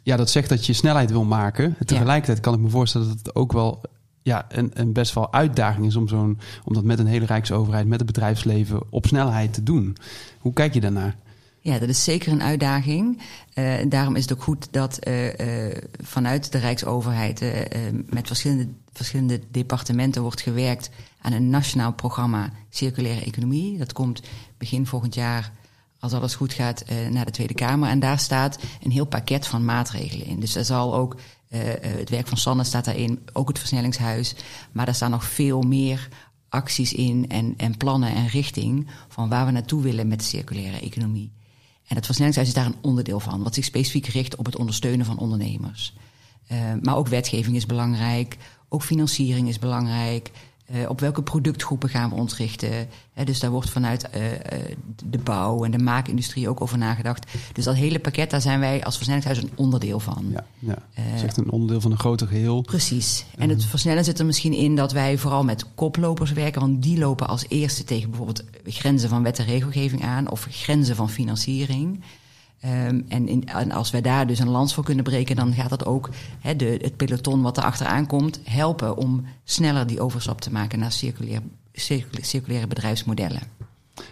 ja, 0.07 0.15
dat 0.15 0.29
zegt 0.29 0.49
dat 0.49 0.65
je 0.65 0.73
snelheid 0.73 1.11
wil 1.11 1.23
maken. 1.23 1.75
Tegelijkertijd 1.85 2.39
kan 2.39 2.53
ik 2.53 2.59
me 2.59 2.69
voorstellen 2.69 3.07
dat 3.07 3.17
het 3.17 3.35
ook 3.35 3.51
wel 3.51 3.81
ja, 4.21 4.45
een, 4.49 4.71
een 4.73 4.93
best 4.93 5.13
wel 5.13 5.33
uitdaging 5.33 5.85
is 5.85 5.95
om, 5.95 6.07
zo'n, 6.07 6.39
om 6.63 6.73
dat 6.73 6.83
met 6.83 6.99
een 6.99 7.07
hele 7.07 7.25
rijksoverheid, 7.25 7.87
met 7.87 7.99
het 7.99 8.07
bedrijfsleven 8.07 8.81
op 8.89 9.05
snelheid 9.05 9.53
te 9.53 9.63
doen. 9.63 9.97
Hoe 10.39 10.53
kijk 10.53 10.73
je 10.73 10.79
daarnaar? 10.79 11.15
Ja, 11.59 11.79
dat 11.79 11.89
is 11.89 12.03
zeker 12.03 12.31
een 12.31 12.41
uitdaging. 12.41 13.21
Uh, 13.55 13.73
daarom 13.89 14.15
is 14.15 14.21
het 14.21 14.33
ook 14.33 14.43
goed 14.43 14.67
dat 14.71 15.07
uh, 15.07 15.25
uh, 15.25 15.75
vanuit 16.03 16.51
de 16.51 16.57
Rijksoverheid 16.57 17.39
met 18.05 18.27
verschillende, 18.27 18.67
verschillende 18.91 19.39
departementen 19.51 20.21
wordt 20.21 20.41
gewerkt 20.41 20.89
aan 21.27 21.33
een 21.33 21.49
nationaal 21.49 21.93
programma 21.93 22.49
circulaire 22.69 23.25
economie. 23.25 23.77
Dat 23.77 23.93
komt 23.93 24.21
begin 24.57 24.85
volgend 24.85 25.15
jaar 25.15 25.51
als 25.99 26.13
alles 26.13 26.35
goed 26.35 26.53
gaat, 26.53 26.83
uh, 26.91 27.07
naar 27.07 27.25
de 27.25 27.31
Tweede 27.31 27.53
Kamer. 27.53 27.89
En 27.89 27.99
daar 27.99 28.19
staat 28.19 28.59
een 28.83 28.91
heel 28.91 29.05
pakket 29.05 29.47
van 29.47 29.65
maatregelen 29.65 30.25
in. 30.25 30.39
Dus 30.39 30.55
er 30.55 30.65
zal 30.65 30.95
ook, 30.95 31.15
uh, 31.15 31.59
het 31.81 32.09
werk 32.09 32.27
van 32.27 32.37
Sanne 32.37 32.63
staat 32.63 32.85
daarin, 32.85 33.19
ook 33.33 33.47
het 33.47 33.59
versnellingshuis. 33.59 34.35
Maar 34.71 34.85
daar 34.85 34.95
staan 34.95 35.11
nog 35.11 35.23
veel 35.23 35.61
meer 35.61 36.07
acties 36.49 36.93
in 36.93 37.25
en, 37.29 37.53
en 37.57 37.77
plannen 37.77 38.15
en 38.15 38.27
richting 38.27 38.87
van 39.07 39.29
waar 39.29 39.45
we 39.45 39.51
naartoe 39.51 39.81
willen 39.81 40.07
met 40.07 40.19
de 40.19 40.25
circulaire 40.25 40.79
economie. 40.79 41.31
En 41.87 41.95
het 41.95 42.05
versnellingshuis 42.05 42.47
is 42.47 42.53
daar 42.53 42.65
een 42.65 42.81
onderdeel 42.81 43.19
van, 43.19 43.43
wat 43.43 43.53
zich 43.53 43.65
specifiek 43.65 44.05
richt 44.05 44.35
op 44.35 44.45
het 44.45 44.55
ondersteunen 44.55 45.05
van 45.05 45.17
ondernemers. 45.17 45.93
Maar 46.81 46.95
ook 46.95 47.07
wetgeving 47.07 47.55
is 47.55 47.65
belangrijk, 47.65 48.37
ook 48.69 48.83
financiering 48.83 49.47
is 49.47 49.59
belangrijk. 49.59 50.31
Uh, 50.75 50.89
op 50.89 50.99
welke 50.99 51.21
productgroepen 51.21 51.89
gaan 51.89 52.09
we 52.09 52.15
ons 52.15 52.37
richten? 52.37 52.87
He, 53.13 53.23
dus 53.23 53.39
daar 53.39 53.51
wordt 53.51 53.69
vanuit 53.69 54.09
uh, 54.15 54.21
de 55.05 55.17
bouw 55.17 55.63
en 55.63 55.71
de 55.71 55.77
maakindustrie 55.77 56.49
ook 56.49 56.61
over 56.61 56.77
nagedacht. 56.77 57.31
Dus 57.53 57.63
dat 57.63 57.75
hele 57.75 57.99
pakket, 57.99 58.29
daar 58.29 58.41
zijn 58.41 58.59
wij 58.59 58.83
als 58.83 58.95
versnellingshuis 58.95 59.41
een 59.41 59.51
onderdeel 59.55 59.99
van. 59.99 60.25
Ja, 60.31 60.45
ja. 60.59 60.77
Uh, 60.99 61.15
is 61.15 61.23
echt 61.23 61.37
een 61.37 61.51
onderdeel 61.51 61.81
van 61.81 61.91
een 61.91 61.99
groter 61.99 62.27
geheel. 62.27 62.61
Precies. 62.61 63.25
En 63.37 63.49
het 63.49 63.65
versnellen 63.65 64.03
zit 64.03 64.19
er 64.19 64.25
misschien 64.25 64.53
in 64.53 64.75
dat 64.75 64.91
wij 64.91 65.17
vooral 65.17 65.43
met 65.43 65.65
koplopers 65.75 66.31
werken. 66.31 66.61
Want 66.61 66.83
die 66.83 66.97
lopen 66.97 67.27
als 67.27 67.45
eerste 67.47 67.83
tegen 67.83 68.09
bijvoorbeeld 68.09 68.43
grenzen 68.65 69.09
van 69.09 69.23
wet 69.23 69.39
en 69.39 69.45
regelgeving 69.45 70.03
aan... 70.03 70.31
of 70.31 70.47
grenzen 70.49 70.95
van 70.95 71.09
financiering... 71.09 72.03
Um, 72.65 73.05
en, 73.07 73.27
in, 73.27 73.47
en, 73.47 73.71
als 73.71 73.91
wij 73.91 74.01
daar 74.01 74.27
dus 74.27 74.39
een 74.39 74.49
lans 74.49 74.73
voor 74.73 74.83
kunnen 74.83 75.03
breken, 75.03 75.35
dan 75.35 75.53
gaat 75.53 75.69
dat 75.69 75.85
ook 75.85 76.09
he, 76.39 76.55
de, 76.55 76.79
het 76.81 76.97
peloton 76.97 77.41
wat 77.41 77.57
er 77.57 77.63
achteraan 77.63 78.07
komt 78.07 78.39
helpen 78.43 78.97
om 78.97 79.25
sneller 79.43 79.87
die 79.87 80.01
overstap 80.01 80.41
te 80.41 80.51
maken 80.51 80.79
naar 80.79 80.91
circulair, 80.91 81.41
circulaire, 81.73 82.25
circulaire 82.25 82.67
bedrijfsmodellen. 82.67 83.41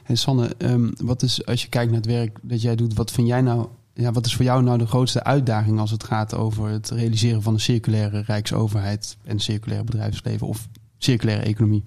En 0.03 0.17
Sanne, 0.17 0.51
um, 0.57 0.93
wat 1.03 1.21
is 1.21 1.45
als 1.45 1.61
je 1.61 1.69
kijkt 1.69 1.91
naar 1.91 2.01
het 2.01 2.09
werk 2.09 2.37
dat 2.41 2.61
jij 2.61 2.75
doet, 2.75 2.93
wat 2.93 3.11
vind 3.11 3.27
jij 3.27 3.41
nou, 3.41 3.67
ja, 3.93 4.11
wat 4.11 4.25
is 4.25 4.35
voor 4.35 4.45
jou 4.45 4.63
nou 4.63 4.77
de 4.77 4.87
grootste 4.87 5.23
uitdaging 5.23 5.79
als 5.79 5.91
het 5.91 6.03
gaat 6.03 6.35
over 6.35 6.69
het 6.69 6.89
realiseren 6.89 7.41
van 7.41 7.53
een 7.53 7.59
circulaire 7.59 8.23
rijksoverheid 8.25 9.17
en 9.23 9.39
circulaire 9.39 9.85
bedrijfsleven 9.85 10.47
of 10.47 10.67
circulaire 10.97 11.43
economie? 11.43 11.83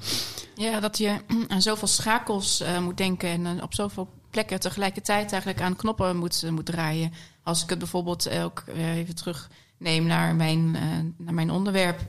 Ja, 0.55 0.81
dat 0.81 0.99
je 0.99 1.17
aan 1.49 1.63
zoveel 1.63 1.89
schakels 1.89 2.63
uh, 2.63 2.81
moet 2.81 2.97
denken 2.97 3.29
en 3.29 3.57
uh, 3.57 3.63
op 3.63 3.75
zoveel 3.75 4.09
plekken 4.39 4.61
tegelijkertijd 4.71 5.33
eigenlijk 5.33 5.63
aan 5.63 5.77
knoppen 5.77 6.17
moet, 6.17 6.51
moet 6.51 6.67
draaien. 6.67 7.13
Als 7.43 7.63
ik 7.63 7.71
het 7.71 7.79
bijvoorbeeld 7.79 8.31
ook 8.31 8.65
even 8.77 9.15
terug 9.15 9.51
neem 9.79 10.05
naar 10.07 10.35
mijn, 10.35 10.71
naar 11.17 11.35
mijn 11.35 11.51
onderwerp, 11.51 12.01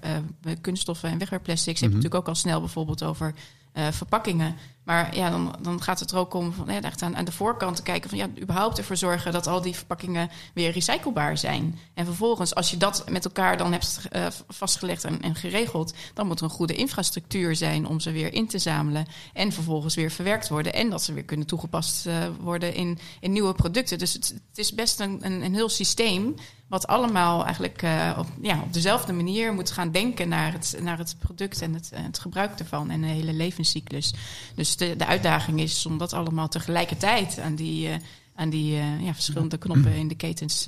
kunststoffen 0.61 1.09
en 1.09 1.17
wegwerpplastics, 1.17 1.81
mm 1.81 1.87
-hmm. 1.87 1.95
heb 1.95 1.97
ik 1.97 2.03
natuurlijk 2.03 2.21
ook 2.21 2.35
al 2.35 2.41
snel 2.41 2.59
bijvoorbeeld 2.59 3.03
over 3.03 3.33
verpakkingen. 3.73 4.55
Maar 4.89 5.15
ja, 5.15 5.29
dan, 5.29 5.55
dan 5.61 5.81
gaat 5.81 5.99
het 5.99 6.11
er 6.11 6.17
ook 6.17 6.33
om 6.33 6.53
van, 6.53 6.69
echt 6.69 7.01
aan, 7.01 7.15
aan 7.15 7.25
de 7.25 7.31
voorkant 7.31 7.75
te 7.75 7.81
kijken 7.81 8.09
van 8.09 8.19
ja, 8.19 8.27
überhaupt 8.41 8.77
ervoor 8.77 8.97
zorgen 8.97 9.31
dat 9.31 9.47
al 9.47 9.61
die 9.61 9.75
verpakkingen 9.75 10.29
weer 10.53 10.71
recyclebaar 10.71 11.37
zijn. 11.37 11.79
En 11.93 12.05
vervolgens, 12.05 12.55
als 12.55 12.69
je 12.69 12.77
dat 12.77 13.09
met 13.09 13.25
elkaar 13.25 13.57
dan 13.57 13.71
hebt 13.71 13.99
uh, 14.11 14.27
vastgelegd 14.47 15.03
en, 15.03 15.21
en, 15.21 15.35
geregeld, 15.35 15.93
dan 16.13 16.27
moet 16.27 16.39
er 16.39 16.43
een 16.43 16.49
goede 16.49 16.75
infrastructuur 16.75 17.55
zijn 17.55 17.87
om 17.87 17.99
ze 17.99 18.11
weer 18.11 18.33
in 18.33 18.47
te 18.47 18.59
zamelen. 18.59 19.05
En 19.33 19.51
vervolgens 19.51 19.95
weer 19.95 20.11
verwerkt 20.11 20.49
worden. 20.49 20.73
En 20.73 20.89
dat 20.89 21.03
ze 21.03 21.13
weer 21.13 21.23
kunnen 21.23 21.47
toegepast 21.47 22.05
uh, 22.05 22.13
worden 22.39 22.73
in, 22.73 22.99
in 23.19 23.31
nieuwe 23.31 23.53
producten. 23.53 23.97
Dus 23.97 24.13
het, 24.13 24.27
het 24.49 24.57
is 24.57 24.73
best 24.73 24.99
een, 24.99 25.25
een, 25.25 25.53
heel 25.53 25.69
systeem 25.69 26.35
wat 26.67 26.87
allemaal 26.87 27.45
eigenlijk 27.45 27.81
uh, 27.81 28.15
op, 28.17 28.27
ja, 28.41 28.61
op 28.61 28.73
dezelfde 28.73 29.13
manier 29.13 29.53
moet 29.53 29.71
gaan 29.71 29.91
denken 29.91 30.29
naar 30.29 30.53
het, 30.53 30.77
naar 30.81 30.97
het 30.97 31.15
product 31.19 31.61
en 31.61 31.73
het, 31.73 31.91
het 31.95 32.19
gebruik 32.19 32.59
ervan 32.59 32.89
en 32.89 33.01
de 33.01 33.07
hele 33.07 33.33
levenscyclus. 33.33 34.13
Dus 34.55 34.75
de, 34.79 34.95
de 34.95 35.05
uitdaging 35.05 35.59
is 35.59 35.85
om 35.85 35.97
dat 35.97 36.13
allemaal 36.13 36.47
tegelijkertijd 36.47 37.39
aan 37.39 37.55
die, 37.55 37.87
uh, 37.87 37.95
aan 38.35 38.49
die 38.49 38.75
uh, 38.75 39.01
ja, 39.01 39.13
verschillende 39.13 39.57
knoppen 39.57 39.93
in 39.93 40.07
de 40.07 40.15
ketens 40.15 40.67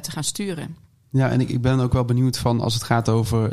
te 0.00 0.10
gaan 0.10 0.24
sturen. 0.24 0.76
Ja, 1.10 1.30
en 1.30 1.40
ik, 1.40 1.48
ik 1.48 1.60
ben 1.60 1.80
ook 1.80 1.92
wel 1.92 2.04
benieuwd 2.04 2.38
van 2.38 2.60
als 2.60 2.74
het 2.74 2.82
gaat 2.82 3.08
over 3.08 3.52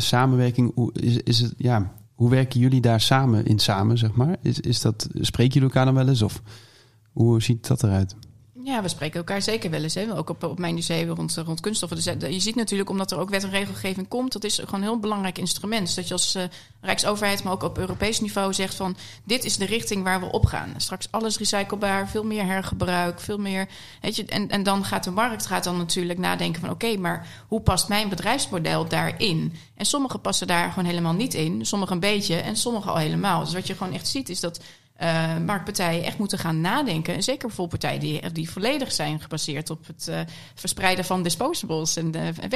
samenwerking, 0.00 0.74
hoe, 0.74 0.92
is, 0.92 1.16
is 1.16 1.40
het, 1.40 1.54
ja, 1.56 1.92
hoe 2.14 2.30
werken 2.30 2.60
jullie 2.60 2.80
daar 2.80 3.00
samen 3.00 3.46
in 3.46 3.58
samen, 3.58 3.98
zeg 3.98 4.12
maar? 4.12 4.36
Is, 4.42 4.60
is 4.60 4.80
dat, 4.80 5.08
spreken 5.12 5.52
jullie 5.52 5.68
elkaar 5.68 5.84
dan 5.84 5.94
wel 5.94 6.08
eens 6.08 6.22
of 6.22 6.42
hoe 7.12 7.42
ziet 7.42 7.66
dat 7.66 7.82
eruit? 7.82 8.14
Ja, 8.64 8.82
we 8.82 8.88
spreken 8.88 9.18
elkaar 9.18 9.42
zeker 9.42 9.70
wel 9.70 9.82
eens. 9.82 9.94
Hè? 9.94 10.16
Ook 10.16 10.30
op, 10.30 10.42
op 10.42 10.58
mijn 10.58 10.74
museum 10.74 11.08
rond, 11.08 11.36
rond 11.36 11.60
kunststoffen. 11.60 11.96
Dus 11.96 12.06
eh, 12.06 12.32
je 12.32 12.40
ziet 12.40 12.54
natuurlijk, 12.54 12.90
omdat 12.90 13.10
er 13.10 13.18
ook 13.18 13.30
wet 13.30 13.44
en 13.44 13.50
regelgeving 13.50 14.08
komt... 14.08 14.32
dat 14.32 14.44
is 14.44 14.54
gewoon 14.54 14.74
een 14.74 14.82
heel 14.82 14.98
belangrijk 14.98 15.38
instrument. 15.38 15.86
Dus 15.86 15.94
dat 15.94 16.06
je 16.08 16.12
als 16.12 16.36
uh, 16.36 16.42
Rijksoverheid, 16.80 17.42
maar 17.42 17.52
ook 17.52 17.62
op 17.62 17.78
Europees 17.78 18.20
niveau 18.20 18.52
zegt 18.52 18.74
van... 18.74 18.96
dit 19.24 19.44
is 19.44 19.56
de 19.56 19.64
richting 19.64 20.02
waar 20.02 20.20
we 20.20 20.32
op 20.32 20.46
gaan. 20.46 20.74
Straks 20.76 21.08
alles 21.10 21.38
recyclebaar, 21.38 22.08
veel 22.08 22.24
meer 22.24 22.44
hergebruik, 22.44 23.20
veel 23.20 23.38
meer... 23.38 23.68
Je, 24.00 24.24
en, 24.24 24.48
en 24.48 24.62
dan 24.62 24.84
gaat 24.84 25.04
de 25.04 25.10
markt 25.10 25.46
gaat 25.46 25.64
dan 25.64 25.76
natuurlijk 25.76 26.18
nadenken 26.18 26.60
van... 26.60 26.70
oké, 26.70 26.96
maar 26.96 27.26
hoe 27.48 27.60
past 27.60 27.88
mijn 27.88 28.08
bedrijfsmodel 28.08 28.88
daarin? 28.88 29.52
En 29.76 29.86
sommigen 29.86 30.20
passen 30.20 30.46
daar 30.46 30.68
gewoon 30.68 30.88
helemaal 30.88 31.12
niet 31.12 31.34
in. 31.34 31.66
Sommigen 31.66 31.94
een 31.94 32.00
beetje 32.00 32.36
en 32.36 32.56
sommigen 32.56 32.90
al 32.90 32.98
helemaal. 32.98 33.40
Dus 33.40 33.54
wat 33.54 33.66
je 33.66 33.74
gewoon 33.74 33.92
echt 33.92 34.08
ziet 34.08 34.28
is 34.28 34.40
dat 34.40 34.60
uh, 35.00 36.06
echt 36.06 36.18
moeten 36.18 36.38
gaan 36.38 36.60
nadenken. 36.60 37.14
En 37.14 37.22
zeker 37.22 37.46
bijvoorbeeld 37.46 37.80
partijen 37.80 38.00
die, 38.00 38.32
die 38.32 38.50
volledig 38.50 38.92
zijn 38.92 39.20
gebaseerd 39.20 39.70
op 39.70 39.86
het 39.86 40.06
uh, 40.10 40.20
verspreiden 40.54 41.04
van 41.04 41.22
disposables 41.22 41.96
en, 41.96 42.10
de, 42.10 42.18
en. 42.18 42.50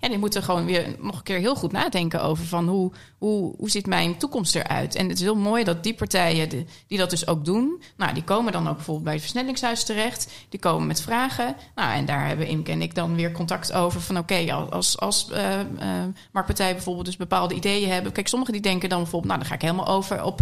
Ja, 0.00 0.08
die 0.08 0.18
moeten 0.18 0.42
gewoon 0.42 0.64
weer 0.64 0.96
nog 0.98 1.16
een 1.16 1.22
keer 1.22 1.38
heel 1.38 1.54
goed 1.54 1.72
nadenken 1.72 2.22
over 2.22 2.44
van 2.44 2.68
hoe, 2.68 2.92
hoe, 3.18 3.54
hoe 3.56 3.70
ziet 3.70 3.86
mijn 3.86 4.16
toekomst 4.16 4.54
eruit. 4.54 4.94
En 4.94 5.08
het 5.08 5.16
is 5.16 5.22
heel 5.22 5.36
mooi 5.36 5.64
dat 5.64 5.82
die 5.82 5.94
partijen 5.94 6.66
die 6.86 6.98
dat 6.98 7.10
dus 7.10 7.26
ook 7.26 7.44
doen, 7.44 7.82
nou, 7.96 8.14
die 8.14 8.24
komen 8.24 8.52
dan 8.52 8.68
ook 8.68 8.76
bijvoorbeeld 8.76 9.04
bij 9.04 9.14
het 9.14 9.22
versnellingshuis 9.22 9.84
terecht. 9.84 10.32
Die 10.48 10.60
komen 10.60 10.86
met 10.86 11.00
vragen. 11.00 11.56
Nou, 11.74 11.94
en 11.94 12.04
daar 12.04 12.26
hebben 12.26 12.46
Imke 12.46 12.70
en 12.70 12.82
ik 12.82 12.94
dan 12.94 13.14
weer 13.14 13.32
contact 13.32 13.72
over 13.72 14.00
van 14.00 14.18
oké, 14.18 14.52
als, 14.52 14.98
als 14.98 15.28
uh, 15.32 15.38
marktpartijen 16.32 16.74
bijvoorbeeld 16.74 17.06
dus 17.06 17.16
bepaalde 17.16 17.54
ideeën 17.54 17.90
hebben. 17.90 18.12
Kijk, 18.12 18.28
sommigen 18.28 18.52
die 18.52 18.62
denken 18.62 18.88
dan 18.88 19.00
bijvoorbeeld, 19.00 19.32
nou, 19.32 19.38
dan 19.38 19.48
ga 19.48 19.54
ik 19.54 19.62
helemaal 19.62 19.94
over 19.96 20.24
op 20.24 20.40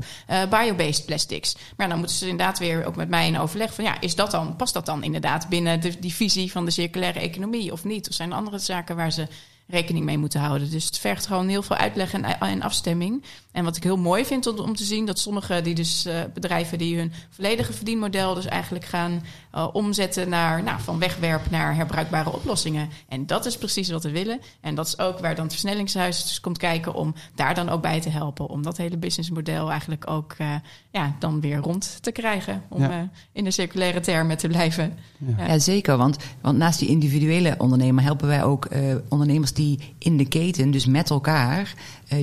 biobased 0.50 0.89
plastics. 0.98 1.56
Maar 1.76 1.88
dan 1.88 1.98
moeten 1.98 2.16
ze 2.16 2.28
inderdaad 2.28 2.58
weer 2.58 2.84
ook 2.84 2.96
met 2.96 3.08
mij 3.08 3.26
in 3.26 3.38
overleg 3.38 3.74
van 3.74 3.84
ja, 3.84 4.00
is 4.00 4.14
dat 4.14 4.30
dan, 4.30 4.56
past 4.56 4.74
dat 4.74 4.86
dan 4.86 5.02
inderdaad 5.02 5.48
binnen 5.48 5.80
de, 5.80 5.98
die 5.98 6.14
visie 6.14 6.50
van 6.50 6.64
de 6.64 6.70
circulaire 6.70 7.20
economie 7.20 7.72
of 7.72 7.84
niet? 7.84 8.08
Of 8.08 8.14
zijn 8.14 8.30
er 8.30 8.36
andere 8.36 8.58
zaken 8.58 8.96
waar 8.96 9.12
ze 9.12 9.26
rekening 9.70 10.04
mee 10.04 10.18
moeten 10.18 10.40
houden. 10.40 10.70
Dus 10.70 10.84
het 10.84 10.98
vergt 10.98 11.26
gewoon 11.26 11.48
heel 11.48 11.62
veel 11.62 11.76
uitleg 11.76 12.12
en, 12.12 12.24
en 12.40 12.62
afstemming. 12.62 13.24
En 13.52 13.64
wat 13.64 13.76
ik 13.76 13.82
heel 13.82 13.96
mooi 13.96 14.24
vind 14.24 14.46
om, 14.46 14.58
om 14.58 14.76
te 14.76 14.84
zien, 14.84 15.06
dat 15.06 15.18
sommige 15.18 15.60
die 15.62 15.74
dus, 15.74 16.06
uh, 16.06 16.14
bedrijven 16.34 16.78
die 16.78 16.96
hun 16.96 17.12
volledige 17.30 17.72
verdienmodel 17.72 18.34
dus 18.34 18.46
eigenlijk 18.46 18.84
gaan 18.84 19.22
uh, 19.54 19.68
omzetten 19.72 20.28
naar 20.28 20.62
nou, 20.62 20.80
van 20.80 20.98
wegwerp 20.98 21.50
naar 21.50 21.74
herbruikbare 21.74 22.32
oplossingen. 22.32 22.88
En 23.08 23.26
dat 23.26 23.46
is 23.46 23.58
precies 23.58 23.90
wat 23.90 24.04
we 24.04 24.10
willen. 24.10 24.40
En 24.60 24.74
dat 24.74 24.86
is 24.86 24.98
ook 24.98 25.18
waar 25.18 25.34
dan 25.34 25.44
het 25.44 25.52
versnellingshuis 25.52 26.22
dus 26.22 26.40
komt 26.40 26.58
kijken 26.58 26.94
om 26.94 27.14
daar 27.34 27.54
dan 27.54 27.68
ook 27.68 27.82
bij 27.82 28.00
te 28.00 28.08
helpen. 28.08 28.48
Om 28.48 28.62
dat 28.62 28.76
hele 28.76 28.96
businessmodel 28.96 29.70
eigenlijk 29.70 30.10
ook 30.10 30.34
uh, 30.40 30.54
ja, 30.90 31.16
dan 31.18 31.40
weer 31.40 31.58
rond 31.58 31.98
te 32.00 32.12
krijgen. 32.12 32.62
Om 32.68 32.82
ja. 32.82 33.10
in 33.32 33.44
de 33.44 33.50
circulaire 33.50 34.00
termen 34.00 34.36
te 34.36 34.48
blijven. 34.48 34.98
Ja, 35.18 35.46
ja 35.46 35.58
zeker. 35.58 35.96
Want, 35.96 36.16
want 36.40 36.58
naast 36.58 36.78
die 36.78 36.88
individuele 36.88 37.54
ondernemer 37.58 38.04
helpen 38.04 38.28
wij 38.28 38.44
ook 38.44 38.68
ondernemers 39.08 39.52
die 39.52 39.94
in 39.98 40.16
de 40.16 40.28
keten, 40.28 40.70
dus 40.70 40.86
met 40.86 41.10
elkaar, 41.10 41.74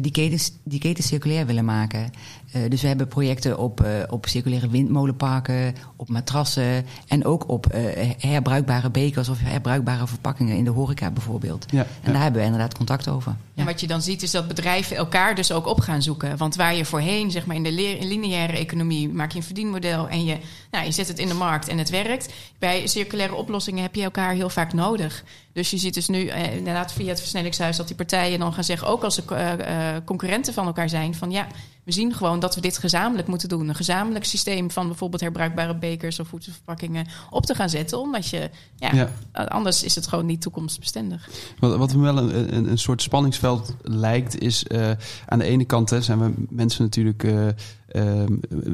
die 0.02 0.12
ketens, 0.12 0.52
die 0.64 0.80
ketens 0.80 1.10
circulair 1.18 1.46
willen 1.46 1.66
maken. 1.66 2.12
Uh, 2.56 2.70
dus 2.70 2.82
we 2.82 2.88
hebben 2.88 3.08
projecten 3.08 3.58
op, 3.58 3.84
uh, 3.84 3.90
op 4.10 4.26
circulaire 4.28 4.70
windmolenparken, 4.70 5.76
op 5.96 6.10
matrassen 6.10 6.86
en 7.08 7.26
ook 7.26 7.50
op 7.50 7.74
uh, 7.76 7.82
herbruikbare 8.20 8.90
bekers 8.90 9.30
of 9.30 9.38
herbruikbare 9.40 10.08
verpakkingen 10.08 10.58
in 10.58 10.64
de 10.64 10.70
horeca 10.70 11.12
bijvoorbeeld. 11.12 11.66
Ja, 11.72 11.82
en 11.82 11.88
ja. 12.04 12.12
daar 12.12 12.22
hebben 12.22 12.40
we 12.40 12.46
inderdaad 12.48 12.78
contact 12.78 13.08
over. 13.08 13.36
En 13.56 13.66
wat 13.66 13.80
je 13.80 13.88
dan 13.88 14.02
ziet 14.02 14.22
is 14.22 14.32
dat 14.32 14.48
bedrijven 14.48 14.98
elkaar 14.98 15.36
dus 15.36 15.52
ook 15.52 15.68
op 15.68 15.80
gaan 15.80 16.02
zoeken. 16.02 16.38
Want 16.38 16.56
waar 16.56 16.76
je 16.76 16.86
voorheen, 16.86 17.32
zeg 17.32 17.46
maar 17.46 17.56
in 17.56 17.64
de 17.64 17.98
lineaire 18.00 18.58
economie, 18.58 19.10
maak 19.10 19.32
je 19.32 19.38
een 19.38 19.44
verdienmodel 19.44 20.10
en 20.10 20.26
je, 20.26 20.38
nou, 20.72 20.86
je 20.86 20.92
zet 20.92 21.08
het 21.08 21.20
in 21.20 21.28
de 21.28 21.34
markt 21.34 21.68
en 21.68 21.78
het 21.78 21.90
werkt. 21.90 22.34
Bij 22.60 22.88
circulaire 22.88 23.36
oplossingen 23.36 23.82
heb 23.82 23.96
je 23.96 24.04
elkaar 24.04 24.34
heel 24.34 24.50
vaak 24.50 24.74
nodig. 24.74 25.24
Dus 25.54 25.70
je 25.70 25.78
ziet 25.78 25.94
dus 25.94 26.08
nu 26.08 26.30
inderdaad 26.30 26.94
via 26.94 27.08
het 27.08 27.20
versnellingshuis 27.20 27.78
dat 27.78 27.88
die 27.88 27.96
partijen 27.96 28.40
dan 28.40 28.54
gaan 28.54 28.64
zeggen, 28.64 28.88
ook 28.88 29.04
als 29.04 29.16
ze 29.16 30.02
concurrenten 30.06 30.54
van 30.54 30.66
elkaar 30.66 30.90
zijn, 30.90 31.16
van 31.16 31.32
ja, 31.32 31.48
we 31.88 31.94
zien 31.94 32.14
gewoon 32.14 32.40
dat 32.40 32.56
we 32.56 32.62
dit 32.62 32.78
gezamenlijk 32.78 33.28
moeten 33.28 33.50
doen. 33.50 33.68
Een 33.68 33.76
gezamenlijk 33.76 34.26
systeem 34.26 34.72
van 34.72 34.88
bijvoorbeeld 34.88 35.22
herbruikbare 35.22 35.76
bekers 35.76 36.20
of 36.20 36.28
voedselverpakkingen 36.28 37.08
op 37.30 37.46
te 37.46 37.56
gaan 37.56 37.70
zetten. 37.70 38.00
Omdat 38.00 38.30
je, 38.30 38.50
ja, 38.76 38.94
ja. 38.94 39.44
anders 39.44 39.84
is 39.84 39.96
het 39.96 40.08
gewoon 40.08 40.26
niet 40.26 40.42
toekomstbestendig. 40.42 41.30
Wat, 41.60 41.78
wat 41.78 41.96
me 41.96 42.02
wel 42.02 42.18
een, 42.18 42.56
een, 42.56 42.70
een 42.72 42.78
soort 42.78 43.02
spanningsveld 43.02 43.76
lijkt, 43.82 44.40
is 44.40 44.66
uh, 44.68 44.92
aan 45.26 45.40
de 45.40 45.46
ene 45.46 45.66
kant 45.66 45.90
hè, 45.90 46.02
zijn 46.02 46.20
we 46.20 46.34
mensen 46.50 46.84
natuurlijk. 46.84 47.24
Uh, 47.24 47.48
uh, 47.92 48.24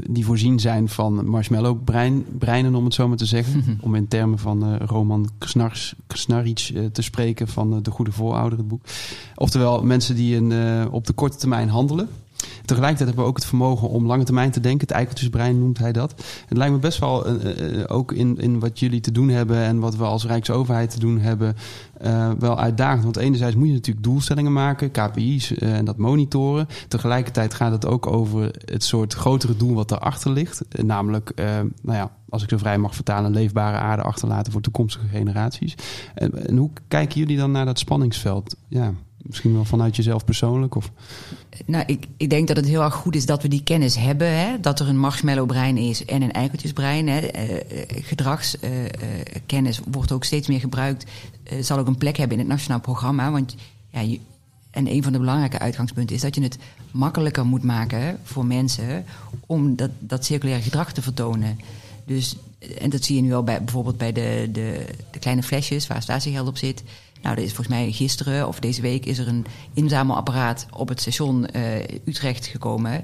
die 0.09 0.25
voorzien 0.25 0.59
zijn 0.59 0.89
van 0.89 1.25
marshmallow 1.25 1.83
brein, 1.83 2.25
breinen, 2.37 2.75
om 2.75 2.83
het 2.83 2.93
zo 2.93 3.07
maar 3.07 3.17
te 3.17 3.25
zeggen. 3.25 3.77
Om 3.81 3.95
in 3.95 4.07
termen 4.07 4.39
van 4.39 4.73
uh, 4.73 4.75
Roman 4.79 5.29
Knars, 5.37 5.95
Knaric 6.07 6.73
te 6.91 7.01
spreken 7.01 7.47
van 7.47 7.83
De 7.83 7.91
Goede 7.91 8.11
Voorouder, 8.11 8.57
het 8.57 8.67
boek. 8.67 8.83
Oftewel 9.35 9.83
mensen 9.83 10.15
die 10.15 10.35
een, 10.35 10.91
op 10.91 11.07
de 11.07 11.13
korte 11.13 11.37
termijn 11.37 11.69
handelen. 11.69 12.09
Tegelijkertijd 12.65 13.07
hebben 13.07 13.23
we 13.23 13.29
ook 13.29 13.35
het 13.35 13.45
vermogen 13.45 13.89
om 13.89 14.05
lange 14.05 14.23
termijn 14.23 14.51
te 14.51 14.59
denken. 14.59 14.87
Het 14.87 14.95
eikeltjesbrein 14.95 15.59
noemt 15.59 15.77
hij 15.77 15.91
dat. 15.91 16.13
Het 16.47 16.57
lijkt 16.57 16.73
me 16.73 16.79
best 16.79 16.99
wel, 16.99 17.27
uh, 17.29 17.83
ook 17.87 18.11
in, 18.11 18.37
in 18.37 18.59
wat 18.59 18.79
jullie 18.79 18.99
te 18.99 19.11
doen 19.11 19.29
hebben 19.29 19.57
en 19.57 19.79
wat 19.79 19.95
we 19.95 20.03
als 20.03 20.25
Rijksoverheid 20.25 20.89
te 20.89 20.99
doen 20.99 21.19
hebben, 21.19 21.55
uh, 22.05 22.31
wel 22.39 22.59
uitdagend. 22.59 23.03
Want 23.03 23.17
enerzijds 23.17 23.55
moet 23.55 23.67
je 23.67 23.73
natuurlijk 23.73 24.05
doelstellingen 24.05 24.53
maken, 24.53 24.91
KPI's 24.91 25.57
en 25.57 25.85
dat 25.85 25.97
monitoren. 25.97 26.67
Tegelijkertijd 26.87 27.53
gaat 27.53 27.71
het 27.71 27.85
ook 27.85 28.07
over 28.07 28.55
het 28.65 28.83
soort 28.83 29.13
grotere 29.13 29.57
doel 29.57 29.73
wat 29.73 29.91
erachter 29.91 30.31
ligt. 30.31 30.61
namelijk, 30.83 31.33
nou 31.81 31.97
ja, 31.97 32.11
als 32.33 32.43
ik 32.43 32.49
zo 32.49 32.57
vrij 32.57 32.77
mag 32.77 32.95
vertalen, 32.95 33.31
leefbare 33.31 33.77
aarde 33.77 34.03
achterlaten 34.03 34.51
voor 34.51 34.61
toekomstige 34.61 35.07
generaties. 35.07 35.75
En, 36.13 36.47
en 36.47 36.57
hoe 36.57 36.69
kijken 36.87 37.19
jullie 37.19 37.37
dan 37.37 37.51
naar 37.51 37.65
dat 37.65 37.79
spanningsveld? 37.79 38.55
Ja. 38.67 38.93
Misschien 39.23 39.53
wel 39.53 39.65
vanuit 39.65 39.95
jezelf 39.95 40.25
persoonlijk? 40.25 40.75
Of? 40.75 40.91
Nou, 41.65 41.83
ik, 41.87 42.07
ik 42.17 42.29
denk 42.29 42.47
dat 42.47 42.57
het 42.57 42.65
heel 42.65 42.81
erg 42.81 42.93
goed 42.93 43.15
is 43.15 43.25
dat 43.25 43.41
we 43.41 43.47
die 43.47 43.63
kennis 43.63 43.95
hebben. 43.95 44.39
Hè? 44.39 44.59
Dat 44.59 44.79
er 44.79 44.87
een 44.87 44.99
marshmallow-brein 44.99 45.77
is 45.77 46.05
en 46.05 46.21
een 46.21 46.31
eikeltjesbrein. 46.31 47.07
Hè? 47.07 47.21
Uh, 47.21 47.59
gedragskennis 47.87 49.79
uh, 49.79 49.85
wordt 49.91 50.11
ook 50.11 50.23
steeds 50.23 50.47
meer 50.47 50.59
gebruikt. 50.59 51.05
zal 51.59 51.77
ook 51.77 51.87
een 51.87 51.97
plek 51.97 52.17
hebben 52.17 52.37
in 52.37 52.43
het 52.43 52.53
nationaal 52.53 52.79
programma. 52.79 53.31
Want 53.31 53.55
ja, 53.89 54.17
en 54.73 54.87
een 54.87 55.03
van 55.03 55.11
de 55.11 55.19
belangrijke 55.19 55.59
uitgangspunten 55.59 56.15
is 56.15 56.21
dat 56.21 56.35
je 56.35 56.41
het 56.41 56.57
makkelijker 56.91 57.45
moet 57.45 57.63
maken 57.63 58.19
voor 58.23 58.45
mensen 58.45 59.05
om 59.45 59.75
dat, 59.75 59.89
dat 59.99 60.25
circulaire 60.25 60.63
gedrag 60.63 60.93
te 60.93 61.01
vertonen. 61.01 61.59
Dus, 62.05 62.35
en 62.79 62.89
dat 62.89 63.03
zie 63.03 63.15
je 63.15 63.21
nu 63.21 63.33
al 63.33 63.43
bij, 63.43 63.63
bijvoorbeeld 63.63 63.97
bij 63.97 64.11
de, 64.11 64.49
de, 64.51 64.85
de 65.11 65.19
kleine 65.19 65.43
flesjes 65.43 65.87
waar 65.87 66.01
statiegeld 66.01 66.47
op 66.47 66.57
zit. 66.57 66.83
Nou, 67.23 67.35
er 67.35 67.43
is 67.43 67.53
volgens 67.53 67.75
mij 67.75 67.91
gisteren 67.91 68.47
of 68.47 68.59
deze 68.59 68.81
week 68.81 69.05
is 69.05 69.17
er 69.17 69.27
een 69.27 69.45
inzamelapparaat 69.73 70.65
op 70.71 70.89
het 70.89 71.01
station 71.01 71.47
uh, 71.55 71.75
Utrecht 72.05 72.45
gekomen 72.45 73.03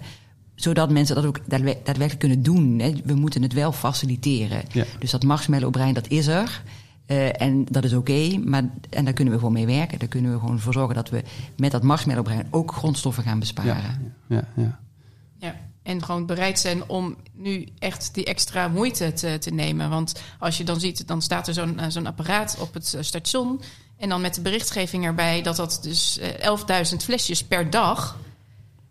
zodat 0.56 0.90
mensen 0.90 1.16
dat 1.16 1.26
ook 1.26 1.40
daadwerkelijk 1.48 2.20
kunnen 2.20 2.44
doen. 2.44 2.80
Hè. 2.80 2.94
We 3.04 3.14
moeten 3.14 3.42
het 3.42 3.54
wel 3.54 3.72
faciliteren. 3.72 4.62
Ja. 4.72 4.86
Dus 5.00 5.12
dat 5.12 5.24
marshmallow-brein, 5.24 5.94
dat 5.94 6.08
is 6.08 6.28
er. 6.28 6.64
Uh, 7.08 7.42
en 7.42 7.66
dat 7.72 7.84
is 7.84 7.94
oké, 7.94 8.12
okay, 8.12 8.42
maar 8.46 8.64
en 8.90 9.06
daar 9.06 9.14
kunnen 9.14 9.34
we 9.34 9.40
gewoon 9.40 9.54
mee 9.54 9.66
werken. 9.66 10.00
Daar 10.00 10.08
kunnen 10.08 10.32
we 10.34 10.40
gewoon 10.40 10.60
voor 10.60 10.74
zorgen 10.74 10.96
dat 10.96 11.10
we 11.10 11.24
met 11.58 11.72
dat 11.72 11.84
marshmallow-brein 11.84 12.48
ook 12.50 12.72
grondstoffen 12.72 13.24
gaan 13.24 13.40
besparen. 13.40 13.76
Ja, 14.28 14.36
ja, 14.36 14.48
ja. 14.56 14.80
En 15.84 16.04
gewoon 16.04 16.26
bereid 16.26 16.60
zijn 16.60 16.90
om 16.90 17.16
nu 17.34 17.68
echt 17.80 18.14
die 18.14 18.26
extra 18.26 18.68
moeite 18.68 19.14
te, 19.14 19.38
te 19.38 19.52
nemen. 19.52 19.90
Want 19.90 20.22
als 20.40 20.58
je 20.58 20.64
dan 20.64 20.80
ziet, 20.80 21.08
dan 21.08 21.22
staat 21.22 21.48
er 21.48 21.54
zo'n 21.54 21.80
zo'n 21.88 22.08
apparaat 22.08 22.58
op 22.60 22.74
het 22.74 22.98
station. 23.00 23.62
En 23.98 24.10
dan 24.10 24.22
met 24.22 24.36
de 24.36 24.42
berichtgeving 24.42 25.06
erbij 25.06 25.42
dat 25.42 25.56
dat 25.56 25.80
dus 25.82 26.20
11.000 26.20 26.96
flesjes 26.98 27.44
per 27.44 27.70
dag. 27.70 28.18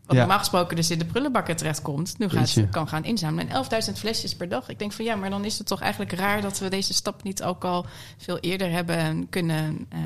Wat 0.09 0.17
ja. 0.17 0.23
normaal 0.23 0.39
gesproken 0.39 0.77
dus 0.77 0.91
in 0.91 0.99
de 0.99 1.05
prullenbakken 1.05 1.57
terechtkomt. 1.57 2.19
Nu 2.19 2.29
gaat, 2.29 2.55
kan 2.71 2.89
gaan 2.89 3.05
inzamelen. 3.05 3.49
En 3.49 3.85
11.000 3.91 3.93
flesjes 3.93 4.37
per 4.37 4.49
dag. 4.49 4.69
Ik 4.69 4.79
denk 4.79 4.93
van 4.93 5.05
ja, 5.05 5.17
maar 5.17 5.31
dan 5.31 5.45
is 5.45 5.59
het 5.59 5.67
toch 5.67 5.81
eigenlijk 5.81 6.13
raar 6.13 6.41
dat 6.41 6.59
we 6.59 6.69
deze 6.69 6.95
stap 6.95 7.23
niet 7.23 7.43
ook 7.43 7.65
al 7.65 7.87
veel 8.19 8.39
eerder 8.39 8.71
hebben 8.71 9.29
kunnen, 9.29 9.87
uh, 9.95 10.01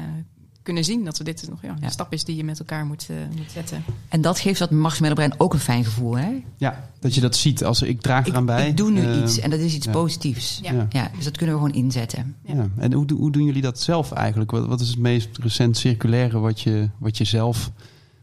kunnen 0.62 0.85
zien. 0.85 1.04
Dat 1.04 1.19
we 1.19 1.25
dit 1.25 1.47
nog 1.49 1.62
ja, 1.62 1.76
een 1.81 1.90
stap 1.90 2.12
is 2.12 2.25
die 2.25 2.37
je 2.37 2.45
met 2.45 2.59
elkaar 2.59 2.87
moet, 2.87 3.07
uh, 3.11 3.16
moet 3.37 3.50
zetten. 3.50 3.85
En 4.09 4.21
dat 4.21 4.38
geeft 4.38 4.59
dat 4.59 4.71
brein 5.14 5.35
ook 5.37 5.52
een 5.52 5.59
fijn 5.59 5.85
gevoel, 5.85 6.16
hè? 6.19 6.42
Ja, 6.57 6.88
dat 7.00 7.14
je 7.14 7.21
dat 7.21 7.37
ziet. 7.37 7.64
Als 7.64 7.83
ik 7.83 8.00
draag 8.00 8.26
eraan 8.26 8.40
ik, 8.40 8.47
bij. 8.47 8.69
Ik 8.69 8.76
doe 8.76 8.90
nu 8.90 9.00
uh, 9.00 9.23
iets 9.23 9.38
en 9.38 9.50
dat 9.50 9.59
is 9.59 9.75
iets 9.75 9.87
ja. 9.87 9.92
positiefs. 9.92 10.61
Ja. 10.62 10.87
ja. 10.90 11.11
dus 11.16 11.25
dat 11.25 11.37
kunnen 11.37 11.57
we 11.57 11.62
gewoon 11.62 11.76
inzetten. 11.76 12.37
Ja. 12.45 12.69
En 12.76 12.92
hoe, 12.92 13.12
hoe 13.12 13.33
doen 13.33 13.45
jullie 13.45 13.62
dat 13.62 13.81
zelf 13.81 14.12
eigenlijk? 14.12 14.50
Wat, 14.50 14.66
wat 14.66 14.81
is 14.81 14.88
het 14.88 14.99
meest 14.99 15.38
recent 15.38 15.76
circulaire 15.76 16.38
wat 16.38 16.61
je, 16.61 16.88
wat 16.99 17.19
je 17.19 17.25
zelf 17.25 17.71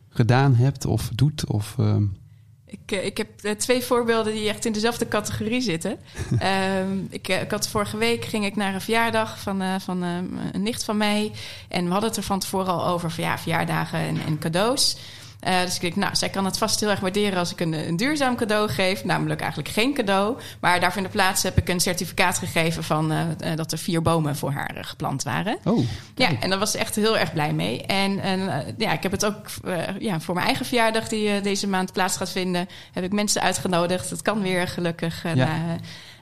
gedaan 0.10 0.56
hebt 0.56 0.86
of 0.86 1.12
doet? 1.16 1.46
Of, 1.46 1.76
uh... 1.80 1.96
Ik, 2.70 2.92
ik 2.92 3.18
heb 3.18 3.58
twee 3.58 3.84
voorbeelden 3.84 4.34
die 4.34 4.50
echt 4.50 4.66
in 4.66 4.72
dezelfde 4.72 5.08
categorie 5.08 5.62
zitten. 5.62 6.00
um, 6.82 7.08
ik, 7.12 7.28
ik, 7.28 7.52
had 7.52 7.68
vorige 7.68 7.98
week 7.98 8.26
ging 8.26 8.46
ik 8.46 8.56
naar 8.56 8.74
een 8.74 8.82
verjaardag 8.82 9.40
van, 9.40 9.62
uh, 9.62 9.76
van 9.80 10.04
uh, 10.04 10.18
een 10.52 10.64
nicht 10.64 10.84
van 10.84 10.98
mij. 10.98 11.32
En 11.68 11.86
we 11.86 11.92
hadden 11.92 12.10
het 12.10 12.18
er 12.18 12.24
van 12.24 12.40
tevoren 12.40 12.74
al 12.74 12.86
over 12.86 13.12
van, 13.12 13.24
ja, 13.24 13.38
verjaardagen 13.38 14.00
en, 14.00 14.18
en 14.26 14.40
cadeaus. 14.40 14.98
Uh, 15.48 15.62
dus 15.62 15.76
ik 15.76 15.82
denk, 15.82 15.96
nou, 15.96 16.16
zij 16.16 16.30
kan 16.30 16.46
het 16.46 16.58
vast 16.58 16.80
heel 16.80 16.90
erg 16.90 17.00
waarderen 17.00 17.40
als 17.40 17.52
ik 17.52 17.60
een, 17.60 17.74
een, 17.74 17.96
duurzaam 17.96 18.36
cadeau 18.36 18.70
geef. 18.70 19.04
Namelijk 19.04 19.40
eigenlijk 19.40 19.70
geen 19.72 19.94
cadeau. 19.94 20.38
Maar 20.60 20.80
daarvoor 20.80 21.02
in 21.02 21.08
de 21.08 21.14
plaats 21.14 21.44
heb 21.44 21.58
ik 21.58 21.70
een 21.70 21.80
certificaat 21.80 22.38
gegeven 22.38 22.84
van 22.84 23.12
uh, 23.12 23.22
dat 23.56 23.72
er 23.72 23.78
vier 23.78 24.02
bomen 24.02 24.36
voor 24.36 24.52
haar 24.52 24.78
geplant 24.82 25.24
waren. 25.24 25.58
Oh, 25.64 25.86
ja, 26.16 26.30
en 26.40 26.50
daar 26.50 26.60
was 26.60 26.72
ze 26.72 26.78
echt 26.78 26.96
heel 26.96 27.18
erg 27.18 27.34
blij 27.34 27.54
mee. 27.54 27.86
En, 27.86 28.20
en 28.20 28.66
ja, 28.78 28.92
ik 28.92 29.04
heb 29.04 29.12
het 29.12 29.26
ook 29.26 29.46
ja, 30.00 30.20
voor 30.20 30.34
mijn 30.34 30.46
eigen 30.46 30.66
verjaardag, 30.66 31.08
die 31.08 31.42
deze 31.42 31.68
maand 31.68 31.94
plaats 31.94 32.18
gaat 32.18 32.32
vinden, 32.32 32.68
heb 32.92 33.04
ik 33.04 33.12
mensen 33.12 33.42
uitgenodigd. 33.42 34.10
Het 34.10 34.22
kan 34.22 34.42
weer 34.42 34.68
gelukkig 34.68 35.24
ja. 35.24 35.34
na 35.34 35.78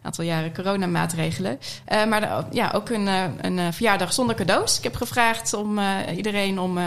aantal 0.07 0.25
jaren 0.25 0.53
coronamaatregelen. 0.53 1.59
Uh, 1.91 2.05
maar 2.05 2.45
ja, 2.51 2.71
ook 2.75 2.89
een, 2.89 3.07
uh, 3.07 3.23
een 3.41 3.57
uh, 3.57 3.67
verjaardag 3.71 4.13
zonder 4.13 4.35
cadeaus. 4.35 4.77
Ik 4.77 4.83
heb 4.83 4.95
gevraagd 4.95 5.53
om 5.53 5.79
iedereen 6.15 6.59
om 6.59 6.77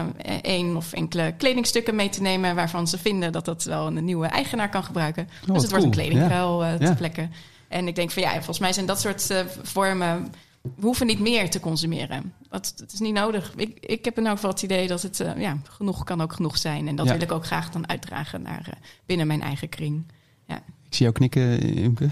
één 0.42 0.76
of 0.76 0.92
enkele 0.92 1.34
kledingstukken 1.36 1.94
mee 1.94 2.08
te 2.08 2.22
nemen... 2.22 2.54
waarvan 2.54 2.88
ze 2.88 2.98
vinden 2.98 3.32
dat 3.32 3.44
dat 3.44 3.64
wel 3.64 3.86
een 3.86 4.04
nieuwe 4.04 4.26
eigenaar 4.26 4.68
kan 4.68 4.84
gebruiken. 4.84 5.22
Oh, 5.22 5.28
dus 5.54 5.62
het 5.62 5.72
cool. 5.72 5.82
wordt 5.82 5.84
een 5.84 6.02
kledingruil 6.02 6.64
ja. 6.64 6.76
te 6.76 6.84
ja. 6.84 6.94
plekken. 6.94 7.32
En 7.68 7.88
ik 7.88 7.94
denk 7.94 8.10
van 8.10 8.22
ja, 8.22 8.32
volgens 8.32 8.58
mij 8.58 8.72
zijn 8.72 8.86
dat 8.86 9.00
soort 9.00 9.44
vormen... 9.62 10.32
We 10.62 10.86
hoeven 10.86 11.06
niet 11.06 11.20
meer 11.20 11.50
te 11.50 11.60
consumeren. 11.60 12.34
Dat, 12.48 12.84
is 12.92 13.00
niet 13.00 13.14
nodig. 13.14 13.52
Ik, 13.56 13.78
ik 13.80 14.04
heb 14.04 14.18
in 14.18 14.26
elk 14.26 14.34
geval 14.34 14.50
het 14.50 14.62
idee 14.62 14.88
dat 14.88 15.02
het 15.02 15.24
ja, 15.36 15.58
genoeg 15.62 16.04
kan 16.04 16.20
ook 16.20 16.32
genoeg 16.32 16.58
zijn. 16.58 16.88
En 16.88 16.96
dat 16.96 17.06
Ja. 17.06 17.12
wil 17.12 17.22
ik 17.22 17.32
ook 17.32 17.46
graag 17.46 17.70
dan 17.70 17.88
uitdragen 17.88 18.42
naar 18.42 18.78
binnen 19.06 19.26
mijn 19.26 19.42
eigen 19.42 19.68
kring. 19.68 20.04
Ja. 20.46 20.62
Ik 20.90 20.96
zie 20.96 21.04
jou 21.04 21.12
knikken, 21.12 21.60
Imke. 21.60 22.08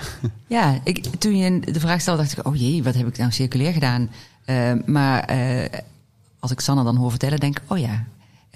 Ja, 0.47 0.79
ik, 0.85 1.07
toen 1.07 1.37
je 1.37 1.61
de 1.61 1.81
vraag 1.81 2.01
stelde, 2.01 2.23
dacht 2.23 2.39
ik, 2.39 2.47
oh 2.47 2.57
jee, 2.57 2.83
wat 2.83 2.95
heb 2.95 3.07
ik 3.07 3.19
nou 3.19 3.33
circulair 3.33 3.73
gedaan? 3.73 4.11
Uh, 4.47 4.73
maar 4.87 5.37
uh, 5.37 5.65
als 6.39 6.51
ik 6.51 6.61
Sanne 6.61 6.85
dan 6.85 6.97
hoor 6.97 7.11
vertellen, 7.11 7.41
denk 7.41 7.59
ik, 7.59 7.65
oh 7.67 7.79
ja. 7.79 8.05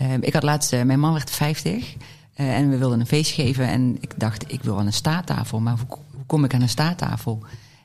Uh, 0.03 0.13
ik 0.21 0.33
had 0.33 0.43
laatst, 0.43 0.71
mijn 0.85 1.01
man 1.01 1.13
werd 1.13 1.31
50 1.31 1.95
en 2.35 2.71
we 2.71 2.79
wilden 2.79 3.01
een 3.01 3.07
feest 3.07 3.33
geven. 3.33 3.69
En 3.69 3.97
ik 4.01 4.15
dacht, 4.17 4.53
ik 4.53 4.63
wil 4.63 4.79
aan 4.79 4.87
een 4.87 4.93
staattafel, 4.93 5.61
maar 5.61 5.77
hoe, 5.89 5.99
kom 6.27 6.45
ik 6.45 6.55
aan 6.55 6.63
een 6.63 6.69
staattafel? 6.69 7.43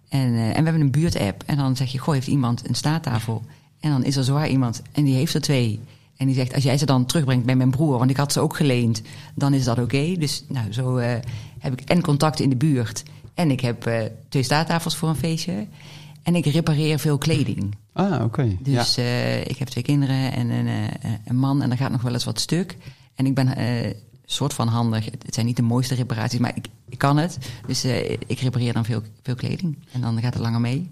En, 0.10 0.36
en 0.36 0.58
we 0.58 0.64
hebben 0.64 0.82
een 0.82 0.92
buurtapp 0.92 1.44
en 1.46 1.58
dan 1.58 1.76
zeg 1.76 1.92
je, 1.92 1.98
goh, 1.98 2.14
heeft 2.14 2.28
iemand 2.28 2.68
een 2.70 2.76
staattafel? 2.76 3.44
En 3.80 3.92
dan 3.92 4.04
is 4.04 4.16
er 4.16 4.24
zwaar 4.24 4.50
iemand 4.50 4.82
en 4.92 5.04
die 5.04 5.16
heeft 5.16 5.34
er 5.34 5.42
twee. 5.42 5.80
En 6.18 6.26
die 6.26 6.36
zegt, 6.36 6.54
als 6.54 6.64
jij 6.64 6.78
ze 6.78 6.86
dan 6.86 7.06
terugbrengt 7.06 7.46
bij 7.46 7.56
mijn 7.56 7.72
broer, 7.72 7.98
want 7.98 8.10
ik 8.10 8.18
had 8.18 8.32
ze 8.32 8.40
ook 8.40 8.56
geleend, 8.56 9.02
dan 9.36 9.54
is 9.54 9.64
dat 9.64 9.80
oké. 9.80 10.16
Dus 10.18 10.44
nou, 10.48 10.74
zo 10.74 10.98
heb 11.60 11.74
ik 11.74 11.90
en 11.90 12.02
contacten 12.02 12.44
in 12.44 12.50
de 12.50 12.56
buurt. 12.56 13.04
En 13.34 13.52
ik 13.52 13.60
heb 13.60 13.88
uh, 13.88 14.00
twee 14.30 14.44
staattafels 14.44 14.96
voor 14.96 15.10
een 15.10 15.16
feestje. 15.16 15.68
En 16.24 16.36
ik 16.36 16.46
repareer 16.46 17.00
veel 17.00 17.18
kleding. 17.18 17.76
Ah, 17.94 18.14
oké. 18.14 18.24
Okay. 18.24 18.58
Dus 18.62 18.96
ja. 18.96 19.04
uh, 19.04 19.40
ik 19.40 19.58
heb 19.58 19.68
twee 19.68 19.84
kinderen 19.84 20.32
en 20.32 20.50
een, 20.50 20.68
een, 21.26 21.36
man. 21.36 21.62
En 21.62 21.72
er 21.72 21.78
gaat 21.78 21.92
nog 21.92 22.02
wel 22.02 22.14
eens 22.14 22.24
wat 22.24 22.40
stuk. 22.40 22.78
En 23.16 23.26
ik 23.26 23.36
ben 23.36 23.48
soort 24.26 24.54
van 24.54 24.68
handig. 24.68 25.06
Het 25.06 25.34
zijn 25.34 25.46
niet 25.46 25.56
de 25.56 25.62
mooiste 25.62 25.96
reparaties, 25.96 26.40
maar 26.40 26.56
ik, 26.56 26.68
ik 26.90 26.98
kan 26.98 27.18
het. 27.18 27.38
Dus 27.68 27.86
ik 28.28 28.40
repareer 28.40 28.74
dan 28.74 28.86
veel, 28.86 29.02
veel 29.24 29.36
kleding. 29.36 29.78
En 29.92 30.02
dan 30.02 30.22
gaat 30.22 30.34
het 30.34 30.44
langer 30.44 30.62
mee. 30.62 30.90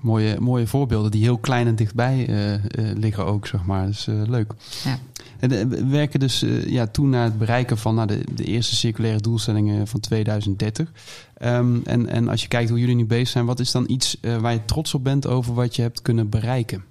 Mooie, 0.00 0.40
mooie 0.40 0.66
voorbeelden 0.66 1.10
die 1.10 1.22
heel 1.22 1.38
klein 1.38 1.66
en 1.66 1.76
dichtbij 1.76 2.28
uh, 2.28 2.52
uh, 2.52 2.60
liggen 2.96 3.26
ook, 3.26 3.46
zeg 3.46 3.64
maar. 3.64 3.86
Dus 3.86 4.06
uh, 4.06 4.22
leuk. 4.26 4.54
Ja. 4.84 4.98
En 5.38 5.68
we 5.68 5.86
werken 5.86 6.20
dus 6.20 6.44
ja, 6.66 6.86
toe 6.86 7.06
naar 7.06 7.24
het 7.24 7.38
bereiken 7.38 7.78
van 7.78 7.94
nou, 7.94 8.06
de, 8.06 8.24
de 8.34 8.44
eerste 8.44 8.76
circulaire 8.76 9.20
doelstellingen 9.20 9.86
van 9.86 10.00
2030. 10.00 10.92
Um, 11.42 11.82
en, 11.84 12.08
en 12.08 12.28
als 12.28 12.42
je 12.42 12.48
kijkt 12.48 12.70
hoe 12.70 12.78
jullie 12.78 12.94
nu 12.94 13.06
bezig 13.06 13.28
zijn, 13.28 13.46
wat 13.46 13.60
is 13.60 13.70
dan 13.70 13.84
iets 13.88 14.16
waar 14.20 14.52
je 14.52 14.64
trots 14.64 14.94
op 14.94 15.04
bent 15.04 15.26
over 15.26 15.54
wat 15.54 15.76
je 15.76 15.82
hebt 15.82 16.02
kunnen 16.02 16.28
bereiken? 16.28 16.84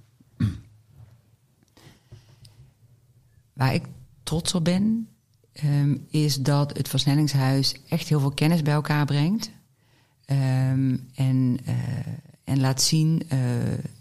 Waar 3.54 3.74
ik 3.74 3.84
trots 4.24 4.54
op 4.54 4.64
ben, 4.64 5.08
um, 5.64 6.06
is 6.10 6.36
dat 6.36 6.78
het 6.78 6.88
versnellingshuis 6.88 7.76
echt 7.90 8.08
heel 8.08 8.20
veel 8.20 8.32
kennis 8.32 8.62
bij 8.62 8.74
elkaar 8.74 9.06
brengt. 9.06 9.52
Um, 10.26 11.10
en 11.16 11.60
en 12.48 12.60
laat 12.60 12.82
zien. 12.82 13.22
Uh, 13.34 13.40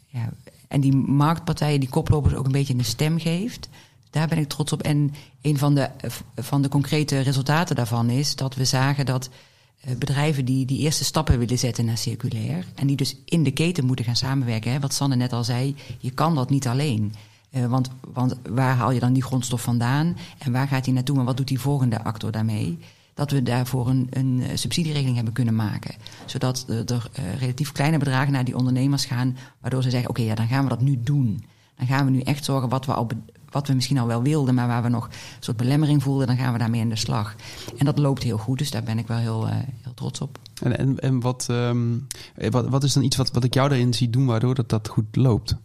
ja, 0.06 0.28
en 0.68 0.80
die 0.80 0.96
marktpartijen, 0.96 1.80
die 1.80 1.88
koplopers 1.88 2.34
ook 2.34 2.46
een 2.46 2.52
beetje 2.52 2.74
een 2.74 2.84
stem 2.84 3.18
geeft. 3.18 3.68
Daar 4.10 4.28
ben 4.28 4.38
ik 4.38 4.48
trots 4.48 4.72
op. 4.72 4.82
En 4.82 5.14
een 5.42 5.58
van 5.58 5.74
de, 5.74 5.90
van 6.34 6.62
de 6.62 6.68
concrete 6.68 7.20
resultaten 7.20 7.76
daarvan 7.76 8.10
is 8.10 8.36
dat 8.36 8.54
we 8.54 8.64
zagen 8.64 9.06
dat 9.06 9.28
uh, 9.28 9.96
bedrijven 9.96 10.44
die 10.44 10.66
die 10.66 10.78
eerste 10.78 11.04
stappen 11.04 11.38
willen 11.38 11.58
zetten 11.58 11.84
naar 11.84 11.98
circulair. 11.98 12.64
En 12.74 12.86
die 12.86 12.96
dus 12.96 13.16
in 13.24 13.42
de 13.42 13.50
keten 13.50 13.86
moeten 13.86 14.04
gaan 14.04 14.16
samenwerken. 14.16 14.72
Hè, 14.72 14.80
wat 14.80 14.94
Sanne 14.94 15.16
net 15.16 15.32
al 15.32 15.44
zei, 15.44 15.76
je 15.98 16.10
kan 16.10 16.34
dat 16.34 16.50
niet 16.50 16.66
alleen. 16.66 17.14
Uh, 17.50 17.66
want, 17.66 17.90
want 18.12 18.34
waar 18.48 18.76
haal 18.76 18.90
je 18.90 19.00
dan 19.00 19.12
die 19.12 19.22
grondstof 19.22 19.62
vandaan? 19.62 20.16
En 20.38 20.52
waar 20.52 20.68
gaat 20.68 20.84
die 20.84 20.94
naartoe? 20.94 21.18
En 21.18 21.24
wat 21.24 21.36
doet 21.36 21.48
die 21.48 21.60
volgende 21.60 22.04
actor 22.04 22.30
daarmee? 22.30 22.78
Dat 23.16 23.30
we 23.30 23.42
daarvoor 23.42 23.88
een, 23.88 24.06
een 24.10 24.42
subsidieregeling 24.54 25.16
hebben 25.16 25.34
kunnen 25.34 25.54
maken. 25.54 25.94
Zodat 26.24 26.64
er, 26.68 26.92
er 26.92 27.10
uh, 27.18 27.38
relatief 27.38 27.72
kleine 27.72 27.98
bedragen 27.98 28.32
naar 28.32 28.44
die 28.44 28.56
ondernemers 28.56 29.04
gaan, 29.04 29.36
waardoor 29.60 29.82
ze 29.82 29.90
zeggen, 29.90 30.10
oké, 30.10 30.22
ja, 30.22 30.34
dan 30.34 30.46
gaan 30.46 30.62
we 30.62 30.68
dat 30.68 30.80
nu 30.80 31.00
doen. 31.02 31.44
Dan 31.76 31.86
gaan 31.86 32.04
we 32.04 32.10
nu 32.10 32.20
echt 32.20 32.44
zorgen 32.44 32.68
wat 32.68 32.86
we, 32.86 32.92
al 32.92 33.08
wat 33.50 33.68
we 33.68 33.74
misschien 33.74 33.98
al 33.98 34.06
wel 34.06 34.22
wilden, 34.22 34.54
maar 34.54 34.66
waar 34.66 34.82
we 34.82 34.88
nog 34.88 35.04
een 35.04 35.12
soort 35.40 35.56
belemmering 35.56 36.02
voelden, 36.02 36.26
dan 36.26 36.36
gaan 36.36 36.52
we 36.52 36.58
daarmee 36.58 36.80
aan 36.80 36.88
de 36.88 36.96
slag. 36.96 37.34
En 37.76 37.84
dat 37.84 37.98
loopt 37.98 38.22
heel 38.22 38.38
goed, 38.38 38.58
dus 38.58 38.70
daar 38.70 38.82
ben 38.82 38.98
ik 38.98 39.06
wel 39.06 39.18
heel, 39.18 39.46
uh, 39.46 39.54
heel 39.82 39.94
trots 39.94 40.20
op. 40.20 40.38
En, 40.62 40.78
en, 40.78 40.98
en 40.98 41.20
wat, 41.20 41.46
um, 41.50 42.06
wat, 42.50 42.68
wat 42.68 42.84
is 42.84 42.92
dan 42.92 43.02
iets 43.02 43.16
wat, 43.16 43.30
wat 43.30 43.44
ik 43.44 43.54
jou 43.54 43.68
daarin 43.68 43.94
zie 43.94 44.10
doen, 44.10 44.26
waardoor 44.26 44.54
dat, 44.54 44.68
dat 44.68 44.88
goed 44.88 45.16
loopt? 45.16 45.56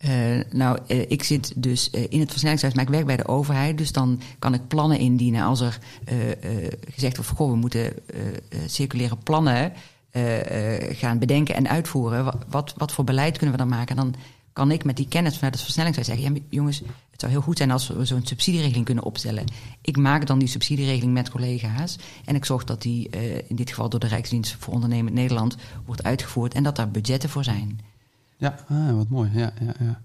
Uh, 0.00 0.40
nou, 0.50 0.78
uh, 0.88 1.10
ik 1.10 1.22
zit 1.22 1.52
dus 1.56 1.88
uh, 1.92 2.04
in 2.08 2.20
het 2.20 2.30
versnellingshuis, 2.30 2.74
maar 2.74 2.84
ik 2.84 2.90
werk 2.90 3.06
bij 3.06 3.16
de 3.16 3.26
overheid. 3.26 3.78
Dus 3.78 3.92
dan 3.92 4.20
kan 4.38 4.54
ik 4.54 4.68
plannen 4.68 4.98
indienen 4.98 5.44
als 5.44 5.60
er 5.60 5.78
gezegd 6.90 7.16
wordt: 7.16 7.30
goh, 7.30 7.50
we 7.50 7.56
moeten 7.56 7.92
circulaire 8.66 9.16
plannen 9.16 9.72
gaan 10.90 11.18
bedenken 11.18 11.54
en 11.54 11.68
uitvoeren. 11.68 12.24
Wat, 12.24 12.36
wat, 12.48 12.74
wat, 12.76 12.92
voor 12.92 13.04
beleid 13.04 13.38
kunnen 13.38 13.56
we 13.56 13.62
dan 13.62 13.70
maken? 13.70 13.96
Dan 13.96 14.14
kan 14.52 14.70
ik 14.70 14.84
met 14.84 14.96
die 14.96 15.08
kennis 15.08 15.34
vanuit 15.34 15.54
het 15.54 15.62
versnellingshuis 15.62 16.06
zeggen: 16.06 16.34
ja, 16.34 16.40
jongens, 16.48 16.82
het 17.10 17.20
zou 17.20 17.32
heel 17.32 17.40
goed 17.40 17.56
zijn 17.56 17.70
als 17.70 17.88
we 17.88 18.04
zo'n 18.04 18.26
subsidieregeling 18.26 18.84
kunnen 18.84 19.04
opstellen. 19.04 19.44
Ik 19.80 19.96
maak 19.96 20.26
dan 20.26 20.38
die 20.38 20.48
subsidieregeling 20.48 21.12
met 21.12 21.30
collega's. 21.30 21.98
En 22.24 22.34
ik 22.34 22.44
zorg 22.44 22.64
dat 22.64 22.82
die 22.82 23.10
in 23.48 23.56
dit 23.56 23.68
geval 23.68 23.88
door 23.88 24.00
de 24.00 24.06
Rijksdienst 24.06 24.56
voor 24.58 24.74
Ondernemend 24.74 25.14
Nederland 25.14 25.56
wordt 25.84 26.02
uitgevoerd 26.02 26.54
en 26.54 26.62
dat 26.62 26.76
daar 26.76 26.90
budgetten 26.90 27.28
voor 27.28 27.44
zijn. 27.44 27.80
Ja, 28.36 28.54
ah, 28.68 28.96
wat 28.96 29.08
mooi. 29.08 29.30
Ja, 29.34 29.52
ja, 29.60 29.74
ja. 29.80 30.00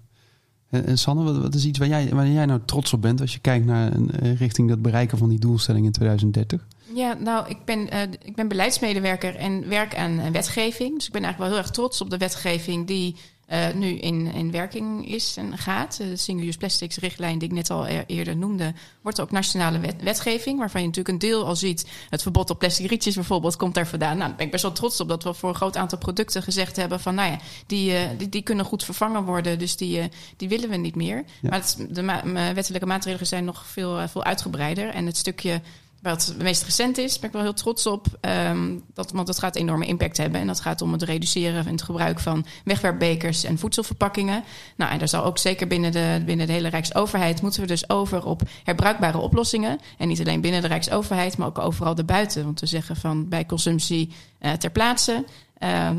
En, 0.70 0.98
Sanne, 0.98 1.22
wat, 1.22 1.36
wat, 1.36 1.54
is 1.54 1.64
iets 1.64 1.78
waar 1.78 1.88
jij, 1.88 2.08
waar 2.08 2.28
jij 2.28 2.46
nou 2.46 2.60
trots 2.64 2.92
op 2.92 3.02
bent 3.02 3.20
als 3.20 3.32
je 3.32 3.38
kijkt 3.38 3.66
naar 3.66 3.96
uh, 3.96 4.38
richting 4.38 4.68
dat 4.68 4.82
bereiken 4.82 5.18
van 5.18 5.28
die 5.28 5.38
doelstelling 5.38 5.84
in 5.86 5.92
2030? 5.92 6.66
Ja, 6.94 7.14
nou, 7.14 7.48
ik 7.48 7.64
ben, 7.64 7.78
uh, 7.94 8.02
ik 8.02 8.34
ben 8.34 8.48
beleidsmedewerker 8.48 9.36
en 9.36 9.68
werk 9.68 9.96
aan 9.96 10.32
wetgeving. 10.32 10.94
Dus 10.94 11.06
ik 11.06 11.12
ben 11.12 11.22
eigenlijk 11.22 11.38
wel 11.38 11.48
heel 11.48 11.68
erg 11.68 11.76
trots 11.76 12.00
op 12.00 12.10
de 12.10 12.18
wetgeving 12.18 12.86
die 12.86 13.16
uh, 13.52 13.72
nu 13.74 13.88
in, 13.88 14.32
in 14.32 14.50
werking 14.50 15.08
is 15.08 15.36
en 15.36 15.58
gaat. 15.58 15.96
De 15.96 16.16
Single-use 16.16 16.58
plastics 16.58 16.96
richtlijn 16.96 17.38
die 17.38 17.48
ik 17.48 17.54
net 17.54 17.70
al 17.70 17.86
e 17.86 18.04
eerder 18.06 18.36
noemde, 18.36 18.74
wordt 19.02 19.20
ook 19.20 19.30
nationale 19.30 19.78
wet 19.78 20.02
wetgeving. 20.02 20.58
Waarvan 20.58 20.80
je 20.80 20.86
natuurlijk 20.86 21.14
een 21.14 21.28
deel 21.28 21.46
al 21.46 21.56
ziet. 21.56 21.86
Het 22.10 22.22
verbod 22.22 22.50
op 22.50 22.58
plastic 22.58 22.88
rietjes 22.88 23.14
bijvoorbeeld 23.14 23.56
komt 23.56 23.74
daar 23.74 23.86
vandaan. 23.86 24.16
Nou, 24.16 24.28
daar 24.28 24.36
ben 24.36 24.46
ik 24.46 24.52
best 24.52 24.62
wel 24.62 24.72
trots 24.72 25.00
op 25.00 25.08
dat 25.08 25.22
we 25.22 25.34
voor 25.34 25.48
een 25.48 25.54
groot 25.54 25.76
aantal 25.76 25.98
producten 25.98 26.42
gezegd 26.42 26.76
hebben 26.76 27.00
van, 27.00 27.14
nou 27.14 27.30
ja, 27.30 27.38
die, 27.66 27.92
uh, 27.92 28.00
die, 28.18 28.28
die 28.28 28.42
kunnen 28.42 28.64
goed 28.64 28.84
vervangen 28.84 29.24
worden. 29.24 29.58
Dus 29.58 29.76
die, 29.76 29.98
uh, 29.98 30.04
die 30.36 30.48
willen 30.48 30.68
we 30.68 30.76
niet 30.76 30.96
meer. 30.96 31.24
Ja. 31.40 31.48
Maar 31.48 31.58
het, 31.58 31.86
de 31.90 32.02
ma 32.02 32.22
wettelijke 32.54 32.86
maatregelen 32.86 33.26
zijn 33.26 33.44
nog 33.44 33.66
veel, 33.66 34.08
veel 34.08 34.24
uitgebreider. 34.24 34.88
En 34.88 35.06
het 35.06 35.16
stukje 35.16 35.60
wat 36.02 36.26
het 36.26 36.42
meest 36.42 36.62
recent 36.62 36.98
is, 36.98 37.18
ben 37.18 37.28
ik 37.28 37.34
wel 37.34 37.44
heel 37.44 37.52
trots 37.52 37.86
op. 37.86 38.06
Um, 38.20 38.84
dat, 38.94 39.10
want 39.10 39.26
dat 39.26 39.38
gaat 39.38 39.56
enorme 39.56 39.86
impact 39.86 40.16
hebben. 40.16 40.40
En 40.40 40.46
dat 40.46 40.60
gaat 40.60 40.82
om 40.82 40.92
het 40.92 41.02
reduceren 41.02 41.66
en 41.66 41.72
het 41.72 41.82
gebruik 41.82 42.20
van 42.20 42.46
wegwerpbekers 42.64 43.44
en 43.44 43.58
voedselverpakkingen. 43.58 44.44
Nou, 44.76 44.92
en 44.92 44.98
daar 44.98 45.08
zal 45.08 45.24
ook 45.24 45.38
zeker 45.38 45.66
binnen 45.66 45.92
de, 45.92 46.22
binnen 46.26 46.46
de 46.46 46.52
hele 46.52 46.68
Rijksoverheid 46.68 47.42
moeten 47.42 47.60
we 47.60 47.66
dus 47.66 47.90
over 47.90 48.24
op 48.24 48.42
herbruikbare 48.64 49.18
oplossingen. 49.18 49.78
En 49.98 50.08
niet 50.08 50.20
alleen 50.20 50.40
binnen 50.40 50.62
de 50.62 50.68
Rijksoverheid, 50.68 51.36
maar 51.36 51.46
ook 51.46 51.58
overal 51.58 51.96
erbuiten. 51.96 52.44
Want 52.44 52.60
we 52.60 52.66
zeggen 52.66 52.96
van 52.96 53.28
bij 53.28 53.46
consumptie 53.46 54.12
uh, 54.40 54.52
ter 54.52 54.70
plaatse. 54.70 55.24
Uh, 55.58 55.90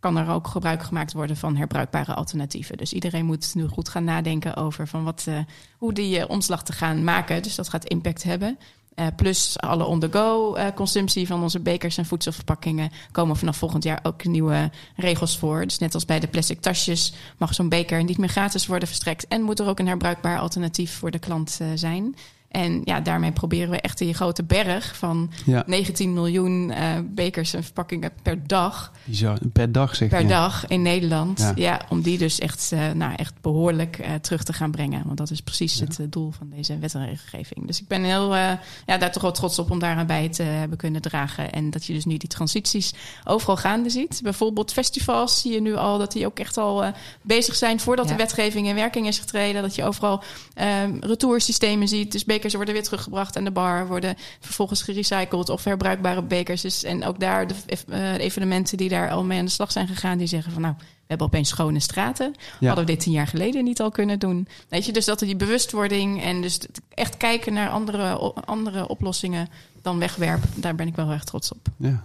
kan 0.00 0.16
er 0.16 0.28
ook 0.28 0.46
gebruik 0.46 0.82
gemaakt 0.82 1.12
worden 1.12 1.36
van 1.36 1.56
herbruikbare 1.56 2.14
alternatieven. 2.14 2.76
Dus 2.76 2.92
iedereen 2.92 3.24
moet 3.24 3.54
nu 3.54 3.66
goed 3.66 3.88
gaan 3.88 4.04
nadenken 4.04 4.56
over 4.56 4.88
van 4.88 5.04
wat, 5.04 5.24
uh, 5.28 5.38
hoe 5.78 5.92
die 5.92 6.18
uh, 6.18 6.24
omslag 6.28 6.64
te 6.64 6.72
gaan 6.72 7.04
maken. 7.04 7.42
Dus 7.42 7.54
dat 7.54 7.68
gaat 7.68 7.84
impact 7.84 8.22
hebben. 8.22 8.58
Uh, 8.96 9.06
plus 9.16 9.60
alle 9.60 9.84
on-the-go 9.84 10.56
uh, 10.56 10.66
consumptie 10.74 11.26
van 11.26 11.42
onze 11.42 11.60
bekers 11.60 11.96
en 11.96 12.06
voedselverpakkingen 12.06 12.90
komen 13.10 13.36
vanaf 13.36 13.56
volgend 13.56 13.84
jaar 13.84 14.00
ook 14.02 14.24
nieuwe 14.24 14.70
regels 14.96 15.38
voor. 15.38 15.64
Dus 15.64 15.78
net 15.78 15.94
als 15.94 16.04
bij 16.04 16.20
de 16.20 16.26
plastic 16.26 16.60
tasjes 16.60 17.12
mag 17.36 17.54
zo'n 17.54 17.68
beker 17.68 18.04
niet 18.04 18.18
meer 18.18 18.28
gratis 18.28 18.66
worden 18.66 18.88
verstrekt 18.88 19.28
en 19.28 19.42
moet 19.42 19.60
er 19.60 19.68
ook 19.68 19.78
een 19.78 19.86
herbruikbaar 19.86 20.38
alternatief 20.38 20.98
voor 20.98 21.10
de 21.10 21.18
klant 21.18 21.58
uh, 21.62 21.68
zijn. 21.74 22.14
En 22.54 22.80
ja, 22.84 23.00
daarmee 23.00 23.32
proberen 23.32 23.70
we 23.70 23.80
echt 23.80 23.98
die 23.98 24.14
grote 24.14 24.44
berg 24.44 24.96
van 24.96 25.30
19 25.66 26.12
miljoen 26.12 26.70
uh, 26.70 26.98
bekers 27.04 27.54
en 27.54 27.64
verpakkingen 27.64 28.10
per 28.22 28.46
dag. 28.46 28.92
Zo, 29.12 29.34
per 29.52 29.72
dag 29.72 29.96
zeg 29.96 30.10
je? 30.10 30.16
Per 30.16 30.28
dag 30.28 30.66
in 30.66 30.82
Nederland. 30.82 31.52
Ja. 31.54 31.80
om 31.88 32.02
die 32.02 32.18
dus 32.18 32.38
echt, 32.38 32.70
uh, 32.74 32.90
nou, 32.90 33.14
echt 33.14 33.34
behoorlijk 33.40 33.98
uh, 33.98 34.14
terug 34.14 34.42
te 34.42 34.52
gaan 34.52 34.70
brengen. 34.70 35.02
Want 35.04 35.18
dat 35.18 35.30
is 35.30 35.40
precies 35.40 35.80
het 35.80 36.00
doel 36.08 36.30
van 36.30 36.50
deze 36.50 36.78
wet 36.78 36.94
en 36.94 37.06
regelgeving. 37.06 37.66
Dus 37.66 37.80
ik 37.80 37.88
ben 37.88 38.02
heel, 38.02 38.34
ja, 38.34 38.58
daar 38.86 39.12
toch 39.12 39.22
wel 39.22 39.32
trots 39.32 39.58
op 39.58 39.70
om 39.70 39.78
daar 39.78 40.06
bij 40.06 40.28
te 40.28 40.42
hebben 40.42 40.78
kunnen 40.78 41.02
dragen. 41.02 41.52
En 41.52 41.70
dat 41.70 41.84
je 41.84 41.92
dus 41.92 42.04
nu 42.04 42.16
die 42.16 42.28
transities 42.28 42.94
overal 43.24 43.56
gaande 43.56 43.90
ziet. 43.90 44.20
Bijvoorbeeld 44.22 44.72
festivals 44.72 45.40
zie 45.40 45.52
je 45.52 45.60
nu 45.60 45.74
al 45.74 45.98
dat 45.98 46.12
die 46.12 46.26
ook 46.26 46.38
echt 46.38 46.56
al 46.56 46.84
bezig 47.22 47.54
zijn 47.54 47.80
voordat 47.80 48.08
de 48.08 48.16
wetgeving 48.16 48.66
in 48.66 48.74
werking 48.74 49.06
is 49.06 49.18
getreden. 49.18 49.62
Dat 49.62 49.74
je 49.74 49.84
overal 49.84 50.22
ehm, 50.54 50.96
retoursystemen 51.00 51.88
ziet. 51.88 52.12
Dus 52.12 52.24
bekers 52.24 52.43
bekers 52.44 52.54
worden 52.54 52.74
weer 52.74 52.82
teruggebracht 52.82 53.36
aan 53.36 53.44
de 53.44 53.50
bar, 53.50 53.86
worden 53.86 54.16
vervolgens 54.40 54.82
gerecycled 54.82 55.48
of 55.48 55.64
herbruikbare 55.64 56.22
bekers. 56.22 56.60
Dus, 56.60 56.82
en 56.82 57.04
ook 57.04 57.20
daar 57.20 57.46
de 57.46 57.54
uh, 57.88 58.18
evenementen 58.18 58.76
die 58.76 58.88
daar 58.88 59.10
al 59.10 59.24
mee 59.24 59.38
aan 59.38 59.44
de 59.44 59.50
slag 59.50 59.72
zijn 59.72 59.88
gegaan, 59.88 60.18
die 60.18 60.26
zeggen 60.26 60.52
van 60.52 60.62
nou, 60.62 60.74
we 60.78 60.84
hebben 61.06 61.26
opeens 61.26 61.48
schone 61.48 61.80
straten. 61.80 62.34
Hadden 62.60 62.84
we 62.84 62.90
dit 62.90 63.00
tien 63.00 63.12
jaar 63.12 63.26
geleden 63.26 63.64
niet 63.64 63.80
al 63.80 63.90
kunnen 63.90 64.18
doen? 64.18 64.48
Weet 64.68 64.86
je, 64.86 64.92
dus 64.92 65.04
dat 65.04 65.20
er 65.20 65.26
die 65.26 65.36
bewustwording 65.36 66.22
en 66.22 66.40
dus 66.42 66.60
echt 66.88 67.16
kijken 67.16 67.52
naar 67.52 67.68
andere, 67.68 68.12
andere 68.44 68.88
oplossingen 68.88 69.48
dan 69.82 69.98
wegwerpen, 69.98 70.50
daar 70.54 70.74
ben 70.74 70.86
ik 70.86 70.96
wel 70.96 71.10
erg 71.10 71.24
trots 71.24 71.52
op. 71.52 71.66
Ja. 71.76 72.04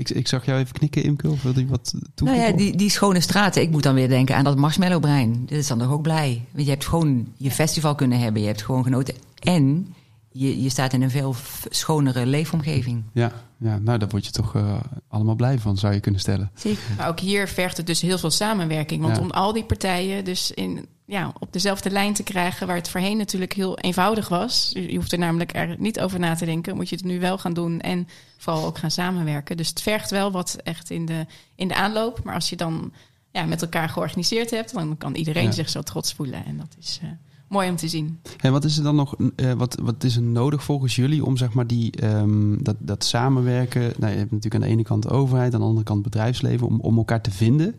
Ik, 0.00 0.10
ik 0.10 0.28
zag 0.28 0.44
jou 0.46 0.60
even 0.60 0.72
knikken, 0.72 1.02
Imke. 1.02 1.30
Of 1.30 1.42
wilde 1.42 1.60
je 1.60 1.66
wat 1.66 1.94
toevoegen? 2.14 2.42
Nou 2.42 2.50
ja, 2.50 2.56
die, 2.56 2.76
die 2.76 2.90
schone 2.90 3.20
straten. 3.20 3.62
Ik 3.62 3.70
moet 3.70 3.82
dan 3.82 3.94
weer 3.94 4.08
denken 4.08 4.36
aan 4.36 4.44
dat 4.44 4.56
marshmallow-brein. 4.56 5.42
Dat 5.46 5.58
is 5.58 5.66
dan 5.66 5.78
toch 5.78 5.90
ook 5.90 6.02
blij. 6.02 6.44
Want 6.52 6.64
je 6.64 6.70
hebt 6.70 6.86
gewoon 6.86 7.32
je 7.36 7.50
festival 7.50 7.94
kunnen 7.94 8.18
hebben. 8.18 8.40
Je 8.40 8.46
hebt 8.46 8.62
gewoon 8.62 8.82
genoten. 8.82 9.14
En 9.38 9.94
je, 10.30 10.62
je 10.62 10.68
staat 10.68 10.92
in 10.92 11.02
een 11.02 11.10
veel 11.10 11.34
schonere 11.68 12.26
leefomgeving. 12.26 13.02
Ja, 13.12 13.32
ja 13.56 13.78
nou 13.78 13.98
daar 13.98 14.08
word 14.08 14.24
je 14.24 14.30
toch 14.30 14.54
uh, 14.54 14.80
allemaal 15.08 15.34
blij 15.34 15.58
van, 15.58 15.76
zou 15.76 15.94
je 15.94 16.00
kunnen 16.00 16.20
stellen. 16.20 16.50
Zeker. 16.54 16.82
Maar 16.96 17.08
ook 17.08 17.20
hier 17.20 17.48
vergt 17.48 17.76
het 17.76 17.86
dus 17.86 18.00
heel 18.00 18.18
veel 18.18 18.30
samenwerking. 18.30 19.02
Want 19.02 19.18
om 19.18 19.30
al 19.30 19.52
die 19.52 19.64
partijen 19.64 20.24
dus 20.24 20.50
in, 20.50 20.86
ja, 21.10 21.32
op 21.38 21.52
dezelfde 21.52 21.90
lijn 21.90 22.12
te 22.12 22.22
krijgen... 22.22 22.66
waar 22.66 22.76
het 22.76 22.88
voorheen 22.88 23.16
natuurlijk 23.16 23.52
heel 23.52 23.78
eenvoudig 23.78 24.28
was... 24.28 24.70
je 24.74 24.96
hoeft 24.96 25.12
er 25.12 25.18
namelijk 25.18 25.54
er 25.54 25.74
niet 25.78 26.00
over 26.00 26.18
na 26.18 26.34
te 26.34 26.44
denken... 26.44 26.76
moet 26.76 26.88
je 26.88 26.96
het 26.96 27.04
nu 27.04 27.20
wel 27.20 27.38
gaan 27.38 27.52
doen 27.52 27.80
en 27.80 28.08
vooral 28.36 28.64
ook 28.64 28.78
gaan 28.78 28.90
samenwerken. 28.90 29.56
Dus 29.56 29.68
het 29.68 29.82
vergt 29.82 30.10
wel 30.10 30.30
wat 30.30 30.56
echt 30.64 30.90
in 30.90 31.06
de, 31.06 31.26
in 31.54 31.68
de 31.68 31.74
aanloop. 31.74 32.24
Maar 32.24 32.34
als 32.34 32.50
je 32.50 32.56
dan 32.56 32.92
ja, 33.30 33.44
met 33.44 33.62
elkaar 33.62 33.88
georganiseerd 33.88 34.50
hebt... 34.50 34.74
dan 34.74 34.96
kan 34.98 35.14
iedereen 35.14 35.52
zich 35.52 35.68
zo 35.68 35.82
trots 35.82 36.12
voelen. 36.12 36.44
En 36.44 36.56
dat 36.56 36.76
is... 36.78 37.00
Uh, 37.02 37.10
mooi 37.50 37.70
om 37.70 37.76
te 37.76 37.88
zien. 37.88 38.20
En 38.40 38.52
wat 38.52 38.64
is 38.64 38.76
er 38.76 38.82
dan 38.82 38.96
nog, 38.96 39.14
uh, 39.18 39.52
wat, 39.52 39.78
wat 39.82 40.04
is 40.04 40.16
er 40.16 40.22
nodig 40.22 40.64
volgens 40.64 40.96
jullie 40.96 41.24
om 41.24 41.36
zeg 41.36 41.52
maar 41.52 41.66
die, 41.66 42.04
um, 42.04 42.62
dat, 42.62 42.76
dat 42.78 43.04
samenwerken? 43.04 43.80
Nou, 43.80 44.12
je 44.12 44.18
hebt 44.18 44.30
natuurlijk 44.30 44.54
aan 44.54 44.68
de 44.68 44.74
ene 44.74 44.82
kant 44.82 45.02
de 45.02 45.08
overheid, 45.08 45.54
aan 45.54 45.60
de 45.60 45.66
andere 45.66 45.84
kant 45.84 46.02
bedrijfsleven, 46.02 46.66
om, 46.66 46.80
om 46.80 46.96
elkaar 46.96 47.20
te 47.20 47.30
vinden. 47.30 47.74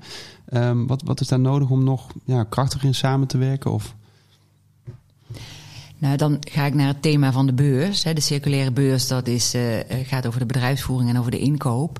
Um, 0.53 0.87
wat, 0.87 1.01
wat 1.03 1.21
is 1.21 1.27
daar 1.27 1.39
nodig 1.39 1.69
om 1.69 1.83
nog 1.83 2.07
ja, 2.25 2.43
krachtig 2.43 2.83
in 2.83 2.95
samen 2.95 3.27
te 3.27 3.37
werken? 3.37 3.71
Of? 3.71 3.95
Nou, 5.97 6.17
dan 6.17 6.37
ga 6.39 6.65
ik 6.65 6.73
naar 6.73 6.87
het 6.87 7.01
thema 7.01 7.31
van 7.31 7.45
de 7.45 7.53
beurs. 7.53 8.03
De 8.03 8.19
circulaire 8.21 8.71
beurs, 8.71 9.07
dat 9.07 9.27
is, 9.27 9.55
uh, 9.55 9.77
gaat 10.03 10.27
over 10.27 10.39
de 10.39 10.45
bedrijfsvoering 10.45 11.09
en 11.09 11.19
over 11.19 11.31
de 11.31 11.39
inkoop. 11.39 11.99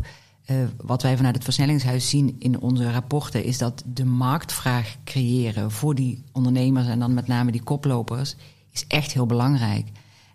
Uh, 0.49 0.57
wat 0.77 1.01
wij 1.01 1.15
vanuit 1.15 1.35
het 1.35 1.43
versnellingshuis 1.43 2.09
zien 2.09 2.35
in 2.39 2.59
onze 2.59 2.91
rapporten, 2.91 3.43
is 3.43 3.57
dat 3.57 3.83
de 3.85 4.05
marktvraag 4.05 4.95
creëren 5.03 5.71
voor 5.71 5.95
die 5.95 6.23
ondernemers 6.31 6.87
en 6.87 6.99
dan 6.99 7.13
met 7.13 7.27
name 7.27 7.51
die 7.51 7.63
koplopers, 7.63 8.35
is 8.71 8.85
echt 8.87 9.13
heel 9.13 9.25
belangrijk. 9.25 9.87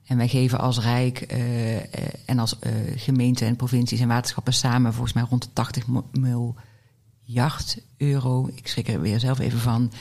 En 0.07 0.16
wij 0.16 0.29
geven 0.29 0.59
als 0.59 0.81
Rijk 0.81 1.33
uh, 1.33 1.77
en 2.29 2.38
als 2.38 2.57
gemeenten 2.97 3.47
en 3.47 3.57
provincies 3.57 4.01
en 4.01 4.09
waterschappen 4.09 4.53
samen 4.53 4.92
volgens 4.92 5.12
mij 5.12 5.25
rond 5.31 5.42
de 5.42 5.53
80 5.53 5.87
miljard 6.12 7.79
euro, 7.97 8.51
ik 8.55 8.69
schrik 8.69 8.88
er 8.88 9.01
weer 9.01 9.21
zelf 9.21 9.38
even 9.38 9.59
van, 9.59 9.92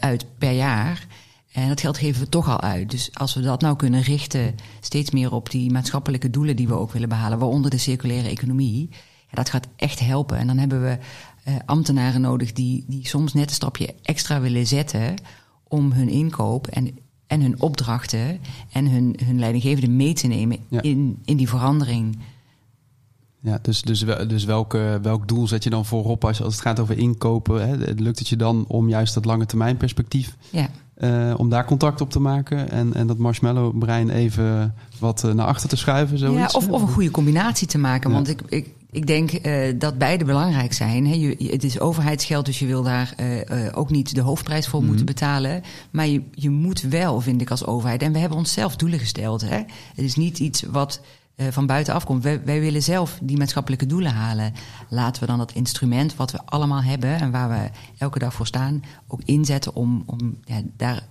uit 0.00 0.26
per 0.38 0.52
jaar. 0.52 1.06
En 1.52 1.68
dat 1.68 1.80
geld 1.80 1.98
geven 1.98 2.22
we 2.22 2.28
toch 2.28 2.48
al 2.48 2.60
uit. 2.60 2.90
Dus 2.90 3.10
als 3.14 3.34
we 3.34 3.40
dat 3.40 3.60
nou 3.60 3.76
kunnen 3.76 4.02
richten 4.02 4.54
steeds 4.80 5.10
meer 5.10 5.32
op 5.32 5.50
die 5.50 5.70
maatschappelijke 5.70 6.30
doelen 6.30 6.56
die 6.56 6.68
we 6.68 6.74
ook 6.74 6.92
willen 6.92 7.08
behalen, 7.08 7.38
waaronder 7.38 7.70
de 7.70 7.78
circulaire 7.78 8.28
economie, 8.28 8.90
ja, 9.30 9.36
dat 9.36 9.50
gaat 9.50 9.68
echt 9.76 10.00
helpen. 10.00 10.36
En 10.36 10.46
dan 10.46 10.58
hebben 10.58 10.82
we 10.82 10.98
uh, 11.48 11.54
ambtenaren 11.66 12.20
nodig 12.20 12.52
die, 12.52 12.84
die 12.86 13.06
soms 13.06 13.32
net 13.32 13.48
een 13.48 13.54
stapje 13.54 13.94
extra 14.02 14.40
willen 14.40 14.66
zetten 14.66 15.14
om 15.68 15.92
hun 15.92 16.08
inkoop 16.08 16.66
en, 16.66 16.98
en 17.26 17.40
hun 17.40 17.60
opdrachten 17.60 18.40
en 18.72 18.88
hun, 18.88 19.18
hun 19.24 19.38
leidinggevende 19.38 19.90
mee 19.90 20.12
te 20.12 20.26
nemen 20.26 20.58
in, 20.70 21.18
in 21.24 21.36
die 21.36 21.48
verandering. 21.48 22.18
Ja, 23.42 23.58
dus, 23.62 23.82
dus, 23.82 24.04
dus 24.28 24.44
welke, 24.44 24.98
welk 25.02 25.28
doel 25.28 25.46
zet 25.46 25.64
je 25.64 25.70
dan 25.70 25.86
voorop 25.86 26.24
als, 26.24 26.42
als 26.42 26.54
het 26.54 26.62
gaat 26.62 26.80
over 26.80 26.98
inkopen? 26.98 27.68
Hè? 27.68 27.76
Lukt 27.94 28.18
het 28.18 28.28
je 28.28 28.36
dan 28.36 28.64
om 28.68 28.88
juist 28.88 29.14
dat 29.14 29.24
lange 29.24 29.46
termijn 29.46 29.76
perspectief, 29.76 30.36
ja. 30.50 30.68
Uh, 30.98 31.34
om 31.36 31.48
daar 31.48 31.64
contact 31.64 32.00
op 32.00 32.10
te 32.10 32.20
maken 32.20 32.70
en, 32.70 32.94
en 32.94 33.06
dat 33.06 33.18
marshmallow 33.18 33.78
brein 33.78 34.10
even 34.10 34.74
wat 34.98 35.24
uh, 35.24 35.32
naar 35.32 35.46
achter 35.46 35.68
te 35.68 35.76
schuiven? 35.76 36.18
Zoiets? 36.18 36.52
Ja, 36.52 36.58
of, 36.58 36.68
of 36.68 36.82
een 36.82 36.88
goede 36.88 37.10
combinatie 37.10 37.66
te 37.66 37.78
maken. 37.78 38.10
Want 38.10 38.28
ik, 38.28 38.42
ik, 38.48 38.74
ik 38.92 39.06
denk 39.06 39.46
uh, 39.46 39.74
dat 39.78 39.98
beide 39.98 40.24
belangrijk 40.24 40.72
zijn. 40.72 41.20
Je, 41.20 41.50
het 41.50 41.64
is 41.64 41.80
overheidsgeld, 41.80 42.46
dus 42.46 42.58
je 42.58 42.66
wil 42.66 42.82
daar 42.82 43.14
uh, 43.20 43.36
uh, 43.36 43.44
ook 43.72 43.90
niet 43.90 44.14
de 44.14 44.20
hoofdprijs 44.20 44.68
voor 44.68 44.80
moeten 44.80 45.04
mhm. 45.04 45.12
betalen. 45.12 45.62
Maar 45.90 46.06
je, 46.06 46.22
je 46.32 46.50
moet 46.50 46.80
wel, 46.80 47.20
vind 47.20 47.40
ik, 47.40 47.50
als 47.50 47.66
overheid. 47.66 48.02
En 48.02 48.12
we 48.12 48.18
hebben 48.18 48.38
onszelf 48.38 48.76
doelen 48.76 48.98
gesteld. 48.98 49.40
Hè. 49.40 49.56
Het 49.94 50.04
is 50.04 50.16
niet 50.16 50.38
iets 50.38 50.62
wat 50.62 51.00
van 51.50 51.66
buitenaf 51.66 52.04
komt. 52.04 52.22
Wij, 52.22 52.44
wij, 52.44 52.60
willen 52.60 52.82
zelf 52.82 53.18
die 53.22 53.36
maatschappelijke 53.36 53.86
doelen 53.86 54.12
halen. 54.12 54.52
Laten 54.88 55.20
we 55.22 55.28
dan 55.28 55.38
dat 55.38 55.52
instrument 55.52 56.16
wat 56.16 56.30
we 56.30 56.38
allemaal 56.44 56.82
hebben 56.82 57.20
en 57.20 57.30
waar 57.30 57.48
we 57.48 57.70
elke 57.98 58.18
dag 58.18 58.34
voor 58.34 58.46
staan, 58.46 58.82
ook 59.06 59.20
inzetten 59.24 59.74
om, 59.74 60.02
om 60.06 60.38
ja, 60.44 60.60
daar 60.76 61.06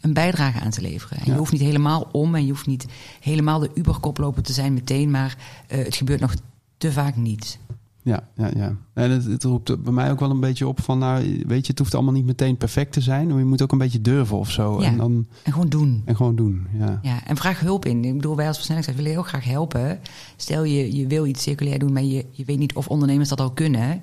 een 0.00 0.12
bijdrage 0.12 0.60
aan 0.60 0.70
te 0.70 0.80
leveren. 0.80 1.18
En 1.18 1.32
je 1.32 1.38
hoeft 1.38 1.52
niet 1.52 1.60
helemaal 1.60 2.08
om 2.12 2.34
en 2.34 2.44
je 2.44 2.50
hoeft 2.50 2.66
niet 2.66 2.86
helemaal 3.20 3.58
de 3.58 3.70
Uber-koploper 3.74 4.42
te 4.42 4.52
zijn 4.52 4.74
meteen, 4.74 5.10
maar 5.10 5.36
het 5.66 5.96
gebeurt 5.96 6.20
nog 6.20 6.34
te 6.82 6.92
vaak 6.92 7.16
niet. 7.16 7.58
Ja, 8.02 8.28
ja, 8.36 8.50
ja. 8.54 8.76
En 8.94 9.10
het, 9.10 9.24
het, 9.24 9.44
roept 9.44 9.82
bij 9.82 9.92
mij 9.92 10.10
ook 10.10 10.20
wel 10.20 10.30
een 10.30 10.40
beetje 10.40 10.68
op 10.68 10.80
van, 10.80 10.98
nou, 10.98 11.42
weet 11.46 11.64
je, 11.66 11.70
het 11.70 11.78
hoeft 11.78 11.94
allemaal 11.94 12.12
niet 12.12 12.24
meteen 12.24 12.56
perfect 12.56 12.92
te 12.92 13.00
zijn, 13.00 13.28
maar 13.28 13.38
je 13.38 13.44
moet 13.44 13.62
ook 13.62 13.72
een 13.72 13.78
beetje 13.78 14.00
durven 14.00 14.38
of 14.38 14.50
zo. 14.50 14.80
Ja, 14.80 14.86
en, 14.86 14.96
dan, 14.96 15.26
en 15.42 15.52
gewoon 15.52 15.68
doen. 15.68 16.02
En 16.04 16.16
gewoon 16.16 16.36
doen, 16.36 16.66
ja. 16.78 16.98
Ja, 17.02 17.26
en 17.26 17.36
vraag 17.36 17.60
hulp 17.60 17.84
in. 17.84 18.04
Ik 18.04 18.16
bedoel, 18.16 18.36
wij 18.36 18.46
als 18.46 18.56
versnellingshuis 18.56 18.98
willen 18.98 19.12
heel 19.12 19.28
graag 19.28 19.44
helpen. 19.44 20.00
Stel 20.36 20.64
je, 20.64 20.96
je 20.96 21.06
wil 21.06 21.26
iets 21.26 21.42
circulair 21.42 21.78
doen, 21.78 21.92
maar 21.92 22.02
je, 22.02 22.26
je 22.30 22.44
weet 22.44 22.58
niet 22.58 22.74
of 22.74 22.88
ondernemers 22.88 23.28
dat 23.28 23.40
al 23.40 23.52
kunnen. 23.52 24.02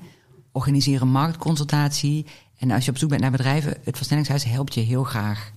Organiseer 0.51 1.01
een 1.01 1.11
marktconsultatie. 1.11 2.25
En 2.57 2.71
als 2.71 2.85
je 2.85 2.91
op 2.91 2.97
zoek 2.97 3.09
bent 3.09 3.21
naar 3.21 3.31
bedrijven, 3.31 3.77
het 3.83 3.97
versnellingshuis 3.97 4.43
helpt 4.43 4.73
je 4.73 4.81
heel 4.81 5.03
graag. 5.03 5.51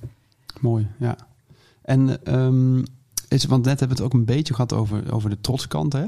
Mooi, 0.60 0.88
ja. 0.98 1.16
En 1.82 2.34
um, 2.38 2.84
is, 3.32 3.44
want 3.44 3.64
net 3.64 3.78
hebben 3.78 3.96
we 3.96 4.02
het 4.02 4.12
ook 4.12 4.20
een 4.20 4.26
beetje 4.26 4.54
gehad 4.54 4.72
over, 4.72 5.12
over 5.12 5.30
de 5.30 5.40
trotskant. 5.40 5.92
Hè? 5.92 6.04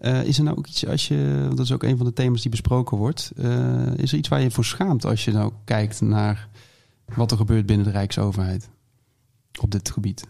Uh, 0.00 0.24
is 0.24 0.38
er 0.38 0.44
nou 0.44 0.56
ook 0.56 0.66
iets 0.66 0.86
als 0.86 1.08
je, 1.08 1.46
dat 1.48 1.58
is 1.58 1.72
ook 1.72 1.82
een 1.82 1.96
van 1.96 2.06
de 2.06 2.12
thema's 2.12 2.42
die 2.42 2.50
besproken 2.50 2.96
wordt. 2.96 3.32
Uh, 3.36 3.96
is 3.96 4.12
er 4.12 4.18
iets 4.18 4.28
waar 4.28 4.40
je 4.40 4.50
voor 4.50 4.64
schaamt 4.64 5.04
als 5.04 5.24
je 5.24 5.32
nou 5.32 5.52
kijkt 5.64 6.00
naar 6.00 6.48
wat 7.14 7.30
er 7.30 7.36
gebeurt 7.36 7.66
binnen 7.66 7.86
de 7.86 7.92
Rijksoverheid 7.92 8.68
op 9.60 9.70
dit 9.70 9.90
gebied? 9.90 10.26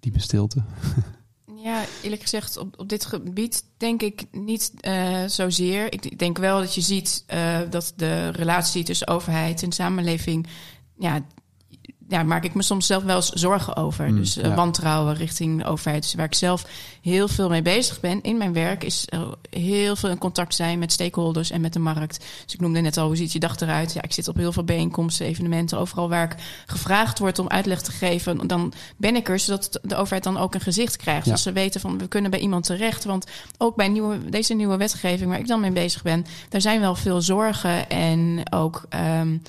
Diepe 0.00 0.20
stilte. 0.20 0.62
Ja, 1.64 1.84
eerlijk 2.02 2.22
gezegd, 2.22 2.56
op, 2.56 2.80
op 2.80 2.88
dit 2.88 3.04
gebied 3.04 3.64
denk 3.76 4.02
ik 4.02 4.24
niet 4.30 4.72
uh, 4.80 5.24
zozeer. 5.26 5.92
Ik 5.92 6.18
denk 6.18 6.38
wel 6.38 6.58
dat 6.58 6.74
je 6.74 6.80
ziet 6.80 7.24
dat 7.70 7.92
de 7.96 8.28
relatie 8.28 8.84
tussen 8.84 9.06
overheid 9.06 9.62
en 9.62 9.72
samenleving 9.72 10.46
ja, 10.98 11.24
ja, 12.08 12.22
maak 12.22 12.44
ik 12.44 12.54
me 12.54 12.62
soms 12.62 12.86
zelf 12.86 13.02
wel 13.02 13.16
eens 13.16 13.28
zorgen 13.28 13.76
over. 13.76 14.08
Mm, 14.08 14.16
dus 14.16 14.38
uh, 14.38 14.54
wantrouwen 14.54 15.14
richting 15.14 15.58
de 15.58 15.64
overheid. 15.64 16.02
Dus 16.02 16.14
waar 16.14 16.24
ik 16.24 16.34
zelf 16.34 16.66
heel 17.02 17.28
veel 17.28 17.48
mee 17.48 17.62
bezig 17.62 18.00
ben 18.00 18.22
in 18.22 18.36
mijn 18.36 18.52
werk, 18.52 18.84
is 18.84 19.06
uh, 19.14 19.22
heel 19.50 19.96
veel 19.96 20.10
in 20.10 20.18
contact 20.18 20.54
zijn 20.54 20.78
met 20.78 20.92
stakeholders 20.92 21.50
en 21.50 21.60
met 21.60 21.72
de 21.72 21.78
markt. 21.78 22.24
Dus 22.44 22.54
ik 22.54 22.60
noemde 22.60 22.80
net 22.80 22.96
al, 22.96 23.06
hoe 23.06 23.16
ziet 23.16 23.32
je 23.32 23.38
dag 23.38 23.60
eruit? 23.60 23.92
Ja, 23.92 24.02
ik 24.02 24.12
zit 24.12 24.28
op 24.28 24.36
heel 24.36 24.52
veel 24.52 24.64
bijeenkomsten, 24.64 25.26
evenementen, 25.26 25.78
overal 25.78 26.08
waar 26.08 26.24
ik 26.24 26.36
gevraagd 26.66 27.18
word 27.18 27.38
om 27.38 27.48
uitleg 27.48 27.82
te 27.82 27.92
geven. 27.92 28.46
Dan 28.46 28.72
ben 28.96 29.16
ik 29.16 29.28
er, 29.28 29.38
zodat 29.38 29.78
de 29.82 29.96
overheid 29.96 30.24
dan 30.24 30.36
ook 30.36 30.54
een 30.54 30.60
gezicht 30.60 30.96
krijgt. 30.96 31.26
Ja. 31.26 31.32
Dus 31.32 31.42
ze 31.42 31.52
weten 31.52 31.80
van, 31.80 31.98
we 31.98 32.08
kunnen 32.08 32.30
bij 32.30 32.40
iemand 32.40 32.64
terecht. 32.64 33.04
Want 33.04 33.26
ook 33.58 33.76
bij 33.76 33.88
nieuwe, 33.88 34.28
deze 34.28 34.54
nieuwe 34.54 34.76
wetgeving 34.76 35.30
waar 35.30 35.38
ik 35.38 35.46
dan 35.46 35.60
mee 35.60 35.72
bezig 35.72 36.02
ben, 36.02 36.26
daar 36.48 36.60
zijn 36.60 36.80
wel 36.80 36.94
veel 36.94 37.20
zorgen 37.20 37.88
en 37.88 38.42
ook... 38.50 38.82
Um, 39.18 39.42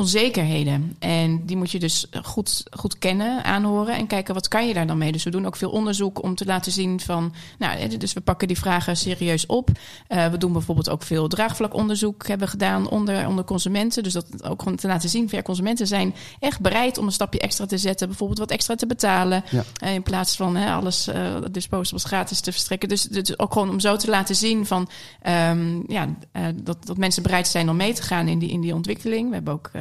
onzekerheden. 0.00 0.96
En 0.98 1.46
die 1.46 1.56
moet 1.56 1.70
je 1.70 1.78
dus 1.78 2.06
goed, 2.22 2.64
goed 2.70 2.98
kennen, 2.98 3.44
aanhoren 3.44 3.94
en 3.94 4.06
kijken 4.06 4.34
wat 4.34 4.48
kan 4.48 4.66
je 4.66 4.74
daar 4.74 4.86
dan 4.86 4.98
mee. 4.98 5.12
Dus 5.12 5.24
we 5.24 5.30
doen 5.30 5.46
ook 5.46 5.56
veel 5.56 5.70
onderzoek 5.70 6.22
om 6.22 6.34
te 6.34 6.44
laten 6.44 6.72
zien 6.72 7.00
van, 7.00 7.34
nou, 7.58 7.96
dus 7.96 8.12
we 8.12 8.20
pakken 8.20 8.48
die 8.48 8.58
vragen 8.58 8.96
serieus 8.96 9.46
op. 9.46 9.70
Uh, 10.08 10.26
we 10.26 10.38
doen 10.38 10.52
bijvoorbeeld 10.52 10.90
ook 10.90 11.02
veel 11.02 11.28
draagvlakonderzoek 11.28 12.26
hebben 12.26 12.48
gedaan 12.48 12.88
onder, 12.88 13.26
onder 13.26 13.44
consumenten. 13.44 14.02
Dus 14.02 14.12
dat 14.12 14.44
ook 14.44 14.62
gewoon 14.62 14.76
te 14.76 14.86
laten 14.86 15.08
zien, 15.08 15.28
ver 15.28 15.42
consumenten 15.42 15.86
zijn 15.86 16.14
echt 16.38 16.60
bereid 16.60 16.98
om 16.98 17.06
een 17.06 17.12
stapje 17.12 17.40
extra 17.40 17.66
te 17.66 17.78
zetten, 17.78 18.08
bijvoorbeeld 18.08 18.38
wat 18.38 18.50
extra 18.50 18.74
te 18.74 18.86
betalen, 18.86 19.44
ja. 19.50 19.64
uh, 19.84 19.94
in 19.94 20.02
plaats 20.02 20.36
van 20.36 20.56
hè, 20.56 20.72
alles 20.72 21.08
uh, 21.08 21.36
disposables 21.50 22.04
gratis 22.04 22.40
te 22.40 22.52
verstrekken. 22.52 22.88
Dus, 22.88 23.02
dus 23.02 23.38
ook 23.38 23.52
gewoon 23.52 23.70
om 23.70 23.80
zo 23.80 23.96
te 23.96 24.10
laten 24.10 24.36
zien 24.36 24.66
van, 24.66 24.88
um, 25.28 25.84
ja, 25.86 26.08
dat, 26.54 26.86
dat 26.86 26.96
mensen 26.96 27.22
bereid 27.22 27.48
zijn 27.48 27.70
om 27.70 27.76
mee 27.76 27.92
te 27.92 28.02
gaan 28.02 28.28
in 28.28 28.38
die, 28.38 28.50
in 28.50 28.60
die 28.60 28.74
ontwikkeling. 28.74 29.28
We 29.28 29.34
hebben 29.34 29.52
ook 29.52 29.70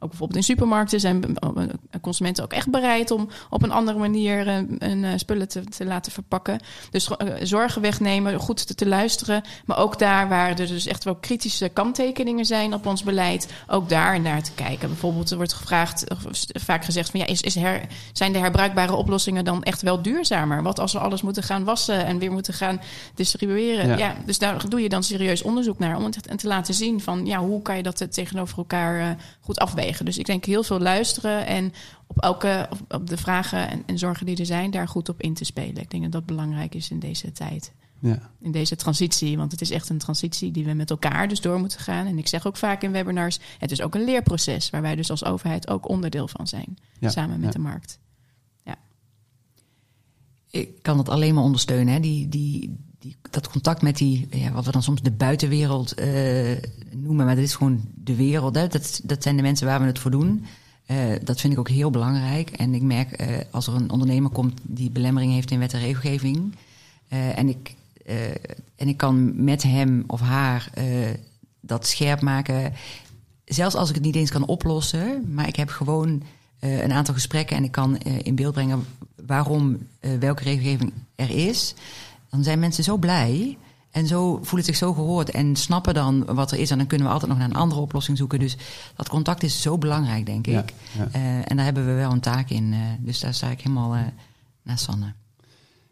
ook 0.00 0.08
bijvoorbeeld 0.08 0.38
in 0.38 0.44
supermarkten 0.44 1.00
zijn 1.00 1.36
consumenten 2.00 2.44
ook 2.44 2.52
echt 2.52 2.70
bereid 2.70 3.10
om 3.10 3.28
op 3.50 3.62
een 3.62 3.70
andere 3.70 3.98
manier 3.98 4.48
een 4.48 5.04
uh, 5.04 5.10
spullen 5.16 5.48
te, 5.48 5.64
te, 5.64 5.84
laten 5.84 6.12
verpakken. 6.12 6.60
Dus 6.90 7.10
zorgen 7.42 7.82
wegnemen, 7.82 8.38
goed 8.38 8.66
te, 8.66 8.74
te, 8.74 8.86
luisteren. 8.86 9.42
Maar 9.64 9.78
ook 9.78 9.98
daar 9.98 10.28
waar 10.28 10.48
er 10.48 10.66
dus 10.66 10.86
echt 10.86 11.04
wel 11.04 11.14
kritische 11.14 11.68
kanttekeningen 11.68 12.44
zijn 12.44 12.74
op 12.74 12.86
ons 12.86 13.02
beleid, 13.02 13.48
ook 13.66 13.88
daar 13.88 14.20
naar 14.20 14.42
te 14.42 14.52
kijken. 14.54 14.88
Bijvoorbeeld, 14.88 15.30
er 15.30 15.36
wordt 15.36 15.52
gevraagd, 15.52 16.04
vaak 16.46 16.84
gezegd 16.84 17.10
van 17.10 17.20
ja, 17.20 17.26
is, 17.26 17.42
is 17.42 17.54
her, 17.54 17.86
zijn 18.12 18.32
de 18.32 18.38
herbruikbare 18.38 18.94
oplossingen 18.94 19.44
dan 19.44 19.62
echt 19.62 19.82
wel 19.82 20.02
duurzamer? 20.02 20.62
Wat 20.62 20.78
als 20.78 20.92
we 20.92 20.98
alles 20.98 21.22
moeten 21.22 21.42
gaan 21.42 21.64
wassen 21.64 22.06
en 22.06 22.18
weer 22.18 22.32
moeten 22.32 22.54
gaan 22.54 22.80
distribueren? 23.14 23.88
Ja. 23.88 23.96
ja 23.96 24.16
dus 24.26 24.38
daar 24.38 24.68
doe 24.68 24.82
je 24.82 24.88
dan 24.88 25.02
serieus 25.02 25.42
onderzoek 25.42 25.78
naar 25.78 25.96
om 25.96 26.04
het 26.04 26.38
te 26.38 26.46
laten 26.46 26.74
zien 26.74 27.00
van 27.00 27.26
ja, 27.26 27.38
hoe 27.38 27.62
kan 27.62 27.76
je 27.76 27.82
dat 27.82 28.06
tegenover 28.12 28.58
elkaar 28.58 29.16
goed 29.40 29.58
afwegen? 29.58 29.89
Dus 29.98 30.18
ik 30.18 30.26
denk 30.26 30.44
heel 30.44 30.62
veel 30.62 30.80
luisteren 30.80 31.46
en 31.46 31.72
op 32.06 32.18
elke 32.18 32.68
op 32.88 33.06
de 33.06 33.16
vragen 33.16 33.68
en, 33.68 33.82
en, 33.86 33.98
zorgen 33.98 34.26
die 34.26 34.36
er 34.36 34.46
zijn, 34.46 34.70
daar 34.70 34.88
goed 34.88 35.08
op 35.08 35.20
in 35.20 35.34
te 35.34 35.44
spelen. 35.44 35.82
Ik 35.82 35.90
denk 35.90 36.02
dat 36.02 36.12
dat 36.12 36.26
belangrijk 36.26 36.74
is 36.74 36.90
in 36.90 36.98
deze 36.98 37.32
tijd. 37.32 37.72
Ja. 38.00 38.30
In 38.40 38.52
deze 38.52 38.76
transitie. 38.76 39.36
Want 39.36 39.52
het 39.52 39.60
is 39.60 39.70
echt 39.70 39.88
een 39.88 39.98
transitie 39.98 40.50
die 40.50 40.64
we 40.64 40.72
met 40.72 40.90
elkaar 40.90 41.28
dus 41.28 41.40
door 41.40 41.58
moeten 41.58 41.80
gaan. 41.80 42.06
En 42.06 42.18
ik 42.18 42.28
zeg 42.28 42.46
ook 42.46 42.56
vaak 42.56 42.82
in 42.82 42.92
webinars: 42.92 43.38
het 43.58 43.70
is 43.70 43.82
ook 43.82 43.94
een 43.94 44.04
leerproces 44.04 44.70
waar 44.70 44.82
wij 44.82 44.96
dus 44.96 45.10
als 45.10 45.24
overheid 45.24 45.68
ook 45.68 45.88
onderdeel 45.88 46.28
van 46.28 46.46
zijn. 46.46 46.78
samen 47.00 47.40
met 47.40 47.52
de 47.52 47.58
markt. 47.58 47.98
Ja. 48.64 48.78
Ik 50.50 50.82
kan 50.82 50.96
dat 50.96 51.08
alleen 51.08 51.34
maar 51.34 51.44
ondersteunen. 51.44 51.94
Hè? 51.94 52.00
Die, 52.00 52.28
die, 52.28 52.76
die, 52.98 53.16
dat 53.30 53.48
contact 53.48 53.82
met 53.82 53.96
die, 53.96 54.28
ja, 54.30 54.52
wat 54.52 54.64
we 54.64 54.72
dan 54.72 54.82
soms 54.82 55.02
de 55.02 55.10
buitenwereld 55.10 56.00
uh, 56.00 56.56
maar 57.16 57.34
dat 57.34 57.44
is 57.44 57.54
gewoon 57.54 57.80
de 57.94 58.14
wereld. 58.14 58.54
Hè? 58.54 58.66
Dat, 58.66 59.00
dat 59.04 59.22
zijn 59.22 59.36
de 59.36 59.42
mensen 59.42 59.66
waar 59.66 59.80
we 59.80 59.86
het 59.86 59.98
voor 59.98 60.10
doen. 60.10 60.44
Uh, 60.86 60.96
dat 61.22 61.40
vind 61.40 61.52
ik 61.52 61.58
ook 61.58 61.68
heel 61.68 61.90
belangrijk. 61.90 62.50
En 62.50 62.74
ik 62.74 62.82
merk 62.82 63.20
uh, 63.20 63.36
als 63.50 63.66
er 63.66 63.74
een 63.74 63.90
ondernemer 63.90 64.30
komt 64.30 64.60
die 64.62 64.90
belemmering 64.90 65.32
heeft 65.32 65.50
in 65.50 65.58
wet 65.58 65.72
en 65.72 65.80
regelgeving. 65.80 66.54
en, 67.08 67.48
ik, 67.48 67.74
en 68.76 68.88
ik 68.88 68.96
kan 68.96 69.44
met 69.44 69.62
hem 69.62 70.04
of 70.06 70.20
haar 70.20 70.70
dat 71.60 71.86
scherp 71.86 72.20
maken. 72.20 72.72
Zelfs 73.44 73.74
als 73.74 73.88
ik 73.88 73.94
het 73.94 74.04
niet 74.04 74.16
eens 74.16 74.30
kan 74.30 74.46
oplossen, 74.46 75.34
maar 75.34 75.48
ik 75.48 75.56
heb 75.56 75.68
gewoon 75.68 76.22
een 76.60 76.92
aantal 76.92 77.14
gesprekken 77.14 77.56
en 77.56 77.64
ik 77.64 77.72
kan 77.72 77.98
in 77.98 78.34
beeld 78.34 78.54
brengen 78.54 78.84
waarom 79.26 79.78
welke 80.18 80.42
regelgeving 80.42 80.92
er 81.14 81.30
is 81.30 81.74
dan 82.30 82.42
zijn 82.42 82.58
mensen 82.58 82.84
zo 82.84 82.96
blij. 82.96 83.58
En 83.90 84.06
zo 84.06 84.38
voelen 84.42 84.64
zich 84.64 84.76
zo 84.76 84.92
gehoord 84.92 85.30
en 85.30 85.56
snappen 85.56 85.94
dan 85.94 86.24
wat 86.24 86.52
er 86.52 86.58
is. 86.58 86.70
En 86.70 86.78
dan 86.78 86.86
kunnen 86.86 87.06
we 87.06 87.12
altijd 87.12 87.30
nog 87.30 87.40
naar 87.40 87.50
een 87.50 87.56
andere 87.56 87.80
oplossing 87.80 88.18
zoeken. 88.18 88.38
Dus 88.38 88.56
dat 88.96 89.08
contact 89.08 89.42
is 89.42 89.62
zo 89.62 89.78
belangrijk, 89.78 90.26
denk 90.26 90.46
ik. 90.46 90.74
Ja, 90.96 91.08
uh, 91.16 91.50
en 91.50 91.56
daar 91.56 91.64
hebben 91.64 91.86
we 91.86 91.92
wel 91.92 92.12
een 92.12 92.20
taak 92.20 92.50
in. 92.50 92.72
Uh, 92.72 92.78
dus 93.00 93.20
daar 93.20 93.34
sta 93.34 93.50
ik 93.50 93.60
helemaal 93.60 93.96
uh, 93.96 94.02
naast 94.62 94.84
Sanne. 94.84 95.12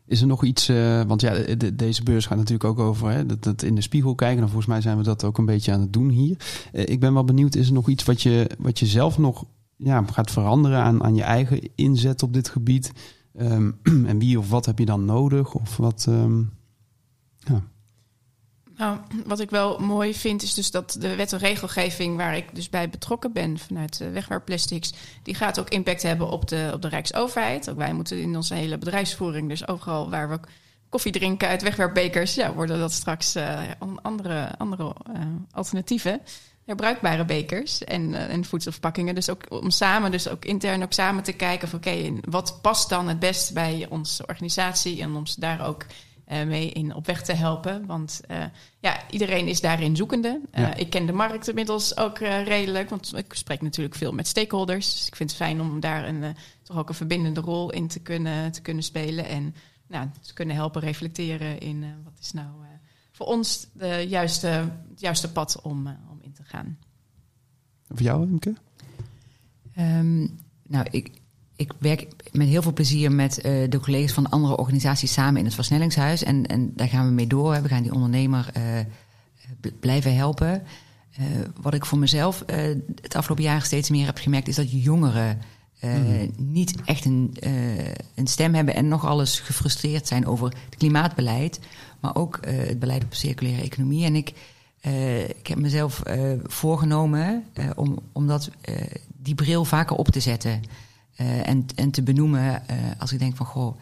Is 0.07 0.21
er 0.21 0.27
nog 0.27 0.45
iets, 0.45 0.67
want 1.07 1.21
ja, 1.21 1.55
de, 1.57 1.77
deze 1.77 2.03
beurs 2.03 2.27
gaat 2.27 2.39
natuurlijk 2.39 2.65
ook 2.65 2.79
over 2.79 3.11
hè, 3.11 3.27
dat, 3.27 3.43
dat 3.43 3.63
in 3.63 3.75
de 3.75 3.81
spiegel 3.81 4.15
kijken. 4.15 4.37
En 4.37 4.41
nou, 4.43 4.51
volgens 4.51 4.73
mij 4.73 4.81
zijn 4.81 4.97
we 4.97 5.03
dat 5.03 5.25
ook 5.25 5.39
een 5.39 5.45
beetje 5.45 5.73
aan 5.73 5.81
het 5.81 5.93
doen 5.93 6.09
hier. 6.09 6.37
ik 6.73 7.01
ben 7.01 7.15
wel 7.15 7.25
benieuwd, 7.25 7.55
is 7.55 7.67
er 7.67 7.73
nog 7.73 7.89
iets 7.89 8.05
wat 8.05 8.23
je, 8.23 8.51
wat 8.59 8.79
je 8.79 8.87
zelf 8.87 9.19
nog 9.19 9.45
ja, 9.77 10.05
gaat 10.13 10.31
veranderen 10.31 10.79
aan, 10.79 11.03
aan 11.05 11.15
je 11.15 11.23
eigen 11.23 11.71
inzet 11.75 12.23
op 12.23 12.33
dit 12.33 12.49
gebied? 12.49 12.93
Um, 13.41 13.79
en 14.11 14.19
wie 14.19 14.39
of 14.39 14.51
wat 14.51 14.67
heb 14.67 14.79
je 14.79 14.85
dan 14.85 15.05
nodig? 15.05 15.55
Of 15.55 15.77
wat. 15.77 16.07
Um, 16.09 16.53
ja. 17.39 17.63
Nou, 18.79 18.99
wat 19.27 19.41
ik 19.41 19.51
wel 19.51 19.79
mooi 19.79 20.15
vind, 20.15 20.43
is 20.43 20.55
dus 20.55 20.71
dat 20.71 20.97
de 21.01 21.15
wet 21.15 21.33
en 21.33 21.39
regelgeving 21.39 22.17
waar 22.17 22.37
ik 22.37 22.55
dus 22.55 22.69
bij 22.69 22.91
betrokken 22.91 23.33
ben 23.33 23.59
vanuit 23.59 23.99
wegwerpplastics, 24.13 24.93
die 25.23 25.35
gaat 25.35 25.61
ook 25.61 25.69
impact 25.69 26.03
hebben 26.03 26.31
op 26.31 26.49
de, 26.49 26.71
op 26.75 26.83
de 26.83 26.89
Rijksoverheid. 26.89 27.71
Ook 27.71 27.77
wij 27.77 27.93
moeten 27.93 28.21
in 28.21 28.37
onze 28.37 28.55
hele 28.55 28.79
bedrijfsvoering, 28.79 29.49
dus 29.49 29.69
overal 29.69 30.11
waar 30.11 30.29
we 30.29 30.41
koffie 30.89 31.13
drinken 31.13 31.49
uit 31.49 31.63
wegwerpbekers, 31.63 32.35
ja, 32.35 32.53
worden 32.53 32.79
dat 32.79 32.93
straks 32.93 33.37
uh, 33.37 33.61
andere, 34.03 34.59
andere 34.59 34.95
uh, 35.15 35.23
alternatieven 35.53 36.21
herbruikbare 36.69 37.25
bekers 37.25 37.85
en, 37.85 38.15
en 38.15 38.45
voedselverpakkingen. 38.45 39.15
Dus 39.15 39.31
ook 39.31 39.45
om 39.49 39.71
samen, 39.71 40.11
dus 40.11 40.29
ook 40.29 40.45
intern 40.45 40.83
ook 40.83 40.93
samen 40.93 41.23
te 41.23 41.33
kijken 41.33 41.69
van 41.69 41.79
oké, 41.79 42.13
wat 42.21 42.59
past 42.63 42.89
dan 42.89 43.09
het 43.09 43.19
best 43.19 43.55
bij 43.55 43.87
onze 43.89 44.27
organisatie 44.27 45.03
en 45.03 45.15
om 45.15 45.25
daar 45.39 45.67
ook 45.67 45.87
mee 46.29 46.71
in 46.71 46.95
op 46.95 47.07
weg 47.07 47.23
te 47.23 47.33
helpen. 47.33 47.87
Want 47.87 48.21
uh, 48.31 48.45
ja, 48.79 49.11
iedereen 49.11 49.47
is 49.47 49.61
daarin 49.61 49.97
zoekende. 49.97 50.41
Ja. 50.53 50.75
Ik 50.75 50.91
ken 50.91 51.07
de 51.07 51.13
markt 51.13 51.49
inmiddels 51.49 51.97
ook 51.97 52.19
redelijk, 52.19 52.91
want 52.91 53.17
ik 53.17 53.33
spreek 53.33 53.63
natuurlijk 53.63 53.95
veel 53.95 54.13
met 54.13 54.27
stakeholders. 54.27 54.93
Dus 54.93 55.07
ik 55.07 55.17
vind 55.17 55.31
het 55.31 55.39
fijn 55.39 55.61
om 55.61 55.81
daar 55.81 56.09
een, 56.09 56.37
toch 56.63 56.79
ook 56.79 56.89
een 56.89 56.95
verbindende 56.95 57.41
rol 57.41 57.71
in 57.71 57.89
te 57.89 58.01
kunnen, 58.01 58.53
te 58.53 58.63
kunnen 58.63 58.83
spelen 58.83 59.27
en 59.27 59.55
nou, 59.87 60.09
te 60.23 60.35
kunnen 60.35 60.55
helpen 60.55 60.81
reflecteren 60.81 61.61
in 61.61 61.85
wat 62.05 62.19
is 62.21 62.33
nou 62.33 62.47
voor 63.19 63.27
ons 63.27 63.67
de 63.73 64.07
juiste, 64.09 64.47
het 64.89 65.01
juiste 65.01 65.33
pad 65.33 65.61
om, 65.63 65.87
om 65.87 66.19
in 66.21 66.33
te 66.33 66.43
gaan. 66.45 66.79
Voor 67.89 68.03
jou, 68.03 68.29
Imke? 68.29 68.55
Um, 69.79 70.39
nou, 70.63 70.87
ik, 70.91 71.11
ik 71.59 71.73
werk 71.79 72.07
met 72.33 72.49
heel 72.49 72.63
veel 72.63 72.73
plezier 72.73 73.13
met 73.13 73.39
uh, 73.39 73.71
de 73.71 73.81
collega's 73.81 74.13
van 74.13 74.31
andere 74.31 74.57
organisaties 74.57 75.13
samen 75.13 75.39
in 75.39 75.45
het 75.45 75.55
versnellingshuis. 75.55 76.23
En, 76.23 76.47
en 76.47 76.73
daar 76.75 76.89
gaan 76.89 77.07
we 77.07 77.13
mee 77.13 77.27
door. 77.27 77.63
We 77.63 77.69
gaan 77.69 77.83
die 77.83 77.95
ondernemer 77.95 78.51
uh, 78.57 78.63
blijven 79.81 80.17
helpen. 80.17 80.63
Uh, 81.21 81.25
wat 81.61 81.75
ik 81.75 81.87
voor 81.87 81.99
mezelf 81.99 82.45
het 83.03 83.15
afgelopen 83.15 83.45
jaar 83.45 83.63
steeds 83.63 83.91
meer 83.91 84.07
heb 84.07 84.19
gemerkt, 84.19 84.49
is 84.49 84.57
dat 84.57 84.83
jongeren 84.83 85.41
mm. 85.81 86.31
niet 86.37 86.75
echt 86.85 87.05
een, 87.05 87.37
een 88.15 88.27
stem 88.27 88.55
hebben 88.55 88.75
en 88.75 88.89
nog 88.89 89.07
alles 89.07 89.41
gefrustreerd 89.41 90.07
zijn 90.07 90.27
over 90.27 90.47
het 90.49 90.77
klimaatbeleid 90.77 91.61
maar 92.01 92.17
ook 92.17 92.39
het 92.47 92.79
beleid 92.79 93.05
op 93.05 93.15
circulaire 93.15 93.63
economie. 93.63 94.05
En 94.05 94.15
ik, 94.15 94.33
ik 95.39 95.47
heb 95.47 95.59
mezelf 95.59 96.03
voorgenomen 96.45 97.45
om, 97.75 97.99
om 98.13 98.27
dat, 98.27 98.51
die 99.23 99.35
bril 99.35 99.65
vaker 99.65 99.97
op 99.97 100.09
te 100.09 100.21
zetten. 100.21 100.63
En, 101.19 101.67
en 101.75 101.91
te 101.91 102.03
benoemen 102.03 102.63
als 102.99 103.13
ik 103.13 103.19
denk 103.19 103.37
van, 103.37 103.47
goh, 103.47 103.77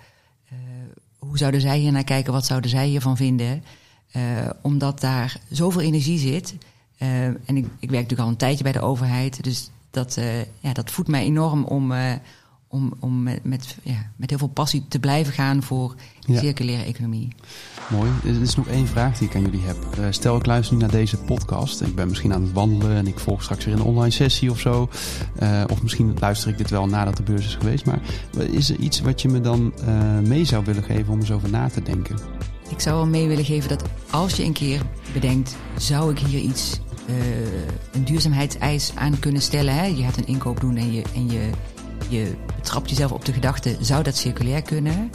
hoe 1.18 1.38
zouden 1.38 1.61
zij 1.61 1.79
hier 1.79 1.92
naar 1.92 2.05
kijken? 2.05 2.33
Wat 2.33 2.46
zouden 2.46 2.70
zij 2.70 2.87
hiervan 2.87 3.16
vinden? 3.16 3.64
omdat 4.62 5.01
daar 5.01 5.40
zoveel 5.51 5.81
energie 5.81 6.18
zit. 6.18 6.55
en 6.99 7.57
ik, 7.57 7.66
ik 7.79 7.90
werk 7.90 8.03
natuurlijk 8.03 8.20
al 8.20 8.29
een 8.29 8.37
tijdje 8.37 8.62
bij 8.62 8.72
de 8.72 8.81
overheid. 8.81 9.44
Dus 9.44 9.70
dat, 9.90 10.18
ja, 10.61 10.72
dat 10.72 10.90
voedt 10.90 11.09
mij 11.09 11.25
enorm 11.25 11.64
om, 11.64 11.92
om, 12.68 12.92
om 12.98 13.22
met, 13.22 13.44
met, 13.44 13.76
ja, 13.83 14.11
met 14.16 14.31
heel 14.31 14.38
veel 14.38 14.48
passie 14.48 14.85
te 14.88 14.98
blijven 14.98 15.33
gaan 15.33 15.62
voor 15.62 15.94
ja. 16.20 16.40
circulaire 16.40 16.85
economie. 16.85 17.29
Mooi. 17.90 18.11
Er 18.24 18.42
is 18.42 18.55
nog 18.57 18.66
één 18.66 18.87
vraag 18.87 19.18
die 19.18 19.29
ik 19.29 19.35
aan 19.35 19.42
jullie 19.42 19.62
heb. 19.64 19.76
Uh, 19.98 20.07
stel, 20.11 20.37
ik 20.37 20.46
luister 20.46 20.74
nu 20.74 20.81
naar 20.81 20.90
deze 20.90 21.16
podcast. 21.16 21.81
Ik 21.81 21.94
ben 21.94 22.09
misschien 22.09 22.35
aan 22.35 22.42
het 22.42 22.52
wandelen 22.52 22.96
en 22.96 23.07
ik 23.07 23.18
volg 23.18 23.42
straks 23.42 23.64
weer 23.64 23.74
een 23.74 23.83
online 23.83 24.11
sessie 24.11 24.50
of 24.50 24.61
zo. 24.61 24.88
Uh, 25.42 25.64
of 25.70 25.83
misschien 25.83 26.16
luister 26.20 26.50
ik 26.50 26.59
dit 26.59 26.70
wel 26.70 26.87
nadat 26.87 27.16
de 27.16 27.22
beurs 27.22 27.46
is 27.46 27.55
geweest. 27.55 27.87
Maar 27.87 28.00
is 28.50 28.70
er 28.70 28.76
iets 28.76 29.00
wat 29.00 29.22
je 29.22 29.29
me 29.29 29.40
dan 29.40 29.72
uh, 29.88 30.18
mee 30.18 30.44
zou 30.44 30.64
willen 30.64 30.83
geven 30.83 31.12
om 31.12 31.18
eens 31.18 31.31
over 31.33 31.50
na 31.50 31.68
te 31.68 31.83
denken? 31.83 32.18
Ik 32.68 32.81
zou 32.81 32.96
wel 32.96 33.07
mee 33.07 33.29
willen 33.29 33.44
geven 33.44 33.68
dat 33.68 33.83
als 34.11 34.35
je 34.35 34.44
een 34.44 34.52
keer 34.52 34.83
bedenkt, 35.12 35.57
zou 35.76 36.11
ik 36.11 36.18
hier 36.18 36.40
iets, 36.40 36.81
een 37.92 38.05
duurzaamheidseis 38.05 38.92
aan 38.94 39.18
kunnen 39.18 39.42
stellen. 39.42 39.74
Hè? 39.74 39.85
Je 39.85 40.02
gaat 40.02 40.16
een 40.16 40.26
inkoop 40.26 40.61
doen 40.61 40.76
en 40.76 40.92
je, 40.92 41.02
en 41.14 41.31
je 41.31 41.50
je 42.09 42.35
betrapt 42.57 42.90
jezelf 42.90 43.12
op 43.12 43.25
de 43.25 43.33
gedachte, 43.33 43.77
zou 43.81 44.03
dat 44.03 44.16
circulair 44.16 44.62
kunnen? 44.62 45.11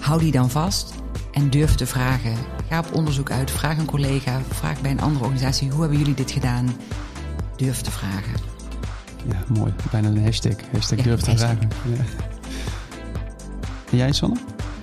Hou 0.00 0.20
die 0.20 0.32
dan 0.32 0.50
vast 0.50 0.94
en 1.32 1.50
durf 1.50 1.74
te 1.74 1.86
vragen. 1.86 2.34
Ga 2.68 2.78
op 2.78 2.94
onderzoek 2.94 3.30
uit, 3.30 3.50
vraag 3.50 3.78
een 3.78 3.86
collega, 3.86 4.40
vraag 4.48 4.80
bij 4.80 4.90
een 4.90 5.00
andere 5.00 5.24
organisatie, 5.24 5.70
hoe 5.70 5.80
hebben 5.80 5.98
jullie 5.98 6.14
dit 6.14 6.30
gedaan? 6.30 6.76
Durf 7.56 7.80
te 7.80 7.90
vragen. 7.90 8.34
Ja, 9.24 9.54
mooi. 9.58 9.74
Bijna 9.90 10.08
een 10.08 10.24
hashtag. 10.24 10.54
Hashtag 10.72 10.98
durf 10.98 11.20
te 11.20 11.36
vragen. 11.36 11.68
Ja. 11.84 12.04
En 13.90 13.96
jij, 13.96 14.12
Sanne? 14.12 14.36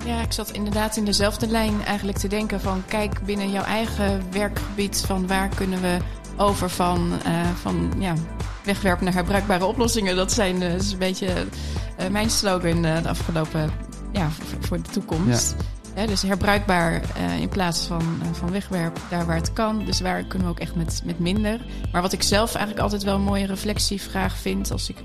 Ja, 0.06 0.22
ik 0.22 0.32
zat 0.32 0.52
inderdaad 0.52 0.98
in 0.98 1.06
dezelfde 1.06 1.48
lijn 1.48 1.84
eigenlijk 1.86 2.18
te 2.18 2.28
denken 2.28 2.62
van... 2.62 2.84
kijk 2.88 3.26
binnen 3.26 3.52
jouw 3.52 3.64
eigen 3.64 4.32
werkgebied 4.32 5.04
van 5.06 5.28
waar 5.28 5.50
kunnen 5.56 5.82
we 5.82 5.98
over 6.38 6.70
van, 6.70 7.12
uh, 7.28 7.48
van 7.62 7.92
ja, 7.98 8.14
wegwerpen 8.68 9.06
naar 9.06 9.14
herbruikbare 9.14 9.66
oplossingen. 9.66 10.16
Dat, 10.16 10.32
zijn, 10.32 10.60
dat 10.60 10.82
is 10.82 10.92
een 10.92 10.98
beetje 10.98 11.28
mijn 12.12 12.30
slogan 12.30 12.82
de 12.82 13.10
afgelopen 13.10 13.72
ja, 14.12 14.30
voor, 14.60 14.82
de 14.82 14.90
toekomst. 14.90 15.56
dus 16.08 16.22
herbruikbaar 16.22 17.02
in 17.40 17.50
plaats 17.50 17.86
van, 17.86 18.04
van 18.32 18.52
wegwerp, 18.52 19.00
daar 19.10 19.26
waar 19.26 19.36
het 19.36 19.54
kan. 19.54 19.86
Dus 19.86 20.02
waar 20.02 20.24
kunnen 20.24 20.48
we 20.48 20.54
ook 20.54 20.60
echt 20.60 20.76
met, 20.76 21.02
met 21.06 21.20
minder. 21.20 21.66
Maar 21.92 22.02
wat 22.02 22.14
ik 22.14 22.24
zelf 22.24 22.56
eigenlijk 22.56 22.84
altijd 22.84 23.04
wel 23.04 23.16
een 23.16 23.22
mooie 23.22 23.46
reflectievraag 23.46 24.38
vind... 24.38 24.72
als 24.72 24.90
ik 24.90 24.98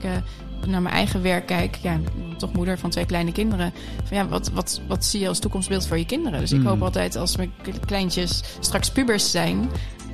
naar 0.66 0.82
mijn 0.82 0.94
eigen 0.94 1.22
werk 1.22 1.46
kijk, 1.46 1.76
ja, 1.76 1.98
toch 2.38 2.52
moeder 2.52 2.78
van 2.78 2.90
twee 2.90 3.06
kleine 3.06 3.32
kinderen. 3.32 3.72
Van 4.04 4.16
ja, 4.16 4.28
wat, 4.28 4.50
wat, 4.50 4.80
wat 4.88 5.04
zie 5.04 5.20
je 5.20 5.28
als 5.28 5.38
toekomstbeeld 5.38 5.86
voor 5.86 5.98
je 5.98 6.06
kinderen? 6.06 6.40
Dus 6.40 6.52
ik 6.52 6.62
hoop 6.62 6.82
altijd 6.82 7.16
als 7.16 7.36
mijn 7.36 7.52
kleintjes 7.86 8.42
straks 8.60 8.90
pubers 8.90 9.30
zijn, 9.30 9.70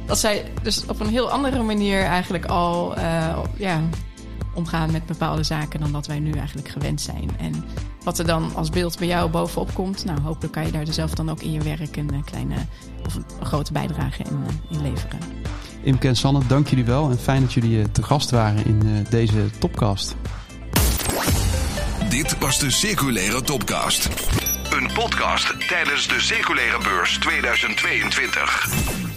dat 0.09 0.19
zij 0.19 0.53
dus 0.63 0.85
op 0.87 1.01
een 1.01 1.09
heel 1.09 1.31
andere 1.31 1.63
manier 1.63 2.05
eigenlijk 2.05 2.45
al 2.45 2.99
uh, 2.99 3.39
ja, 3.57 3.81
omgaan 4.55 4.91
met 4.91 5.07
bepaalde 5.07 5.43
zaken 5.43 5.81
dan 5.81 5.93
dat 5.93 6.07
wij 6.07 6.19
nu 6.19 6.33
eigenlijk 6.33 6.69
gewend 6.69 7.01
zijn. 7.01 7.31
En 7.39 7.65
wat 8.05 8.19
er 8.19 8.27
dan 8.27 8.55
als 8.55 8.71
beeld 8.71 8.99
bij 8.99 9.07
jou 9.07 9.31
bovenop 9.31 9.75
komt, 9.75 10.05
nou 10.05 10.21
hopelijk 10.21 10.53
kan 10.53 10.67
je 10.67 10.73
daar 10.73 10.87
zelf 10.91 11.11
dan 11.11 11.31
ook 11.31 11.43
in 11.43 11.53
je 11.53 11.61
werk 11.61 11.97
een 11.97 12.11
eh, 12.11 12.19
kleine 12.25 12.55
of 13.07 13.15
een 13.15 13.25
grote 13.43 13.73
bijdrage 13.73 14.23
in, 14.23 14.45
eh, 14.47 14.77
in 14.77 14.83
leveren. 14.83 15.19
Imke 15.83 16.09
en 16.09 16.17
Sanne, 16.17 16.41
dank 16.47 16.69
jullie 16.69 16.85
wel 16.85 17.11
en 17.11 17.19
fijn 17.19 17.41
dat 17.41 17.53
jullie 17.53 17.91
te 17.91 18.03
gast 18.03 18.31
waren 18.31 18.65
in 18.67 19.07
deze 19.11 19.51
topcast. 19.59 20.17
Dit 22.09 22.39
was 22.39 22.59
de 22.59 22.71
Circulaire 22.71 23.43
Topcast. 23.43 24.09
Een 24.71 24.91
podcast 24.95 25.69
tijdens 25.69 26.09
de 26.09 26.21
Circulaire 26.21 26.79
Beurs 26.79 27.19
2022. 27.19 29.08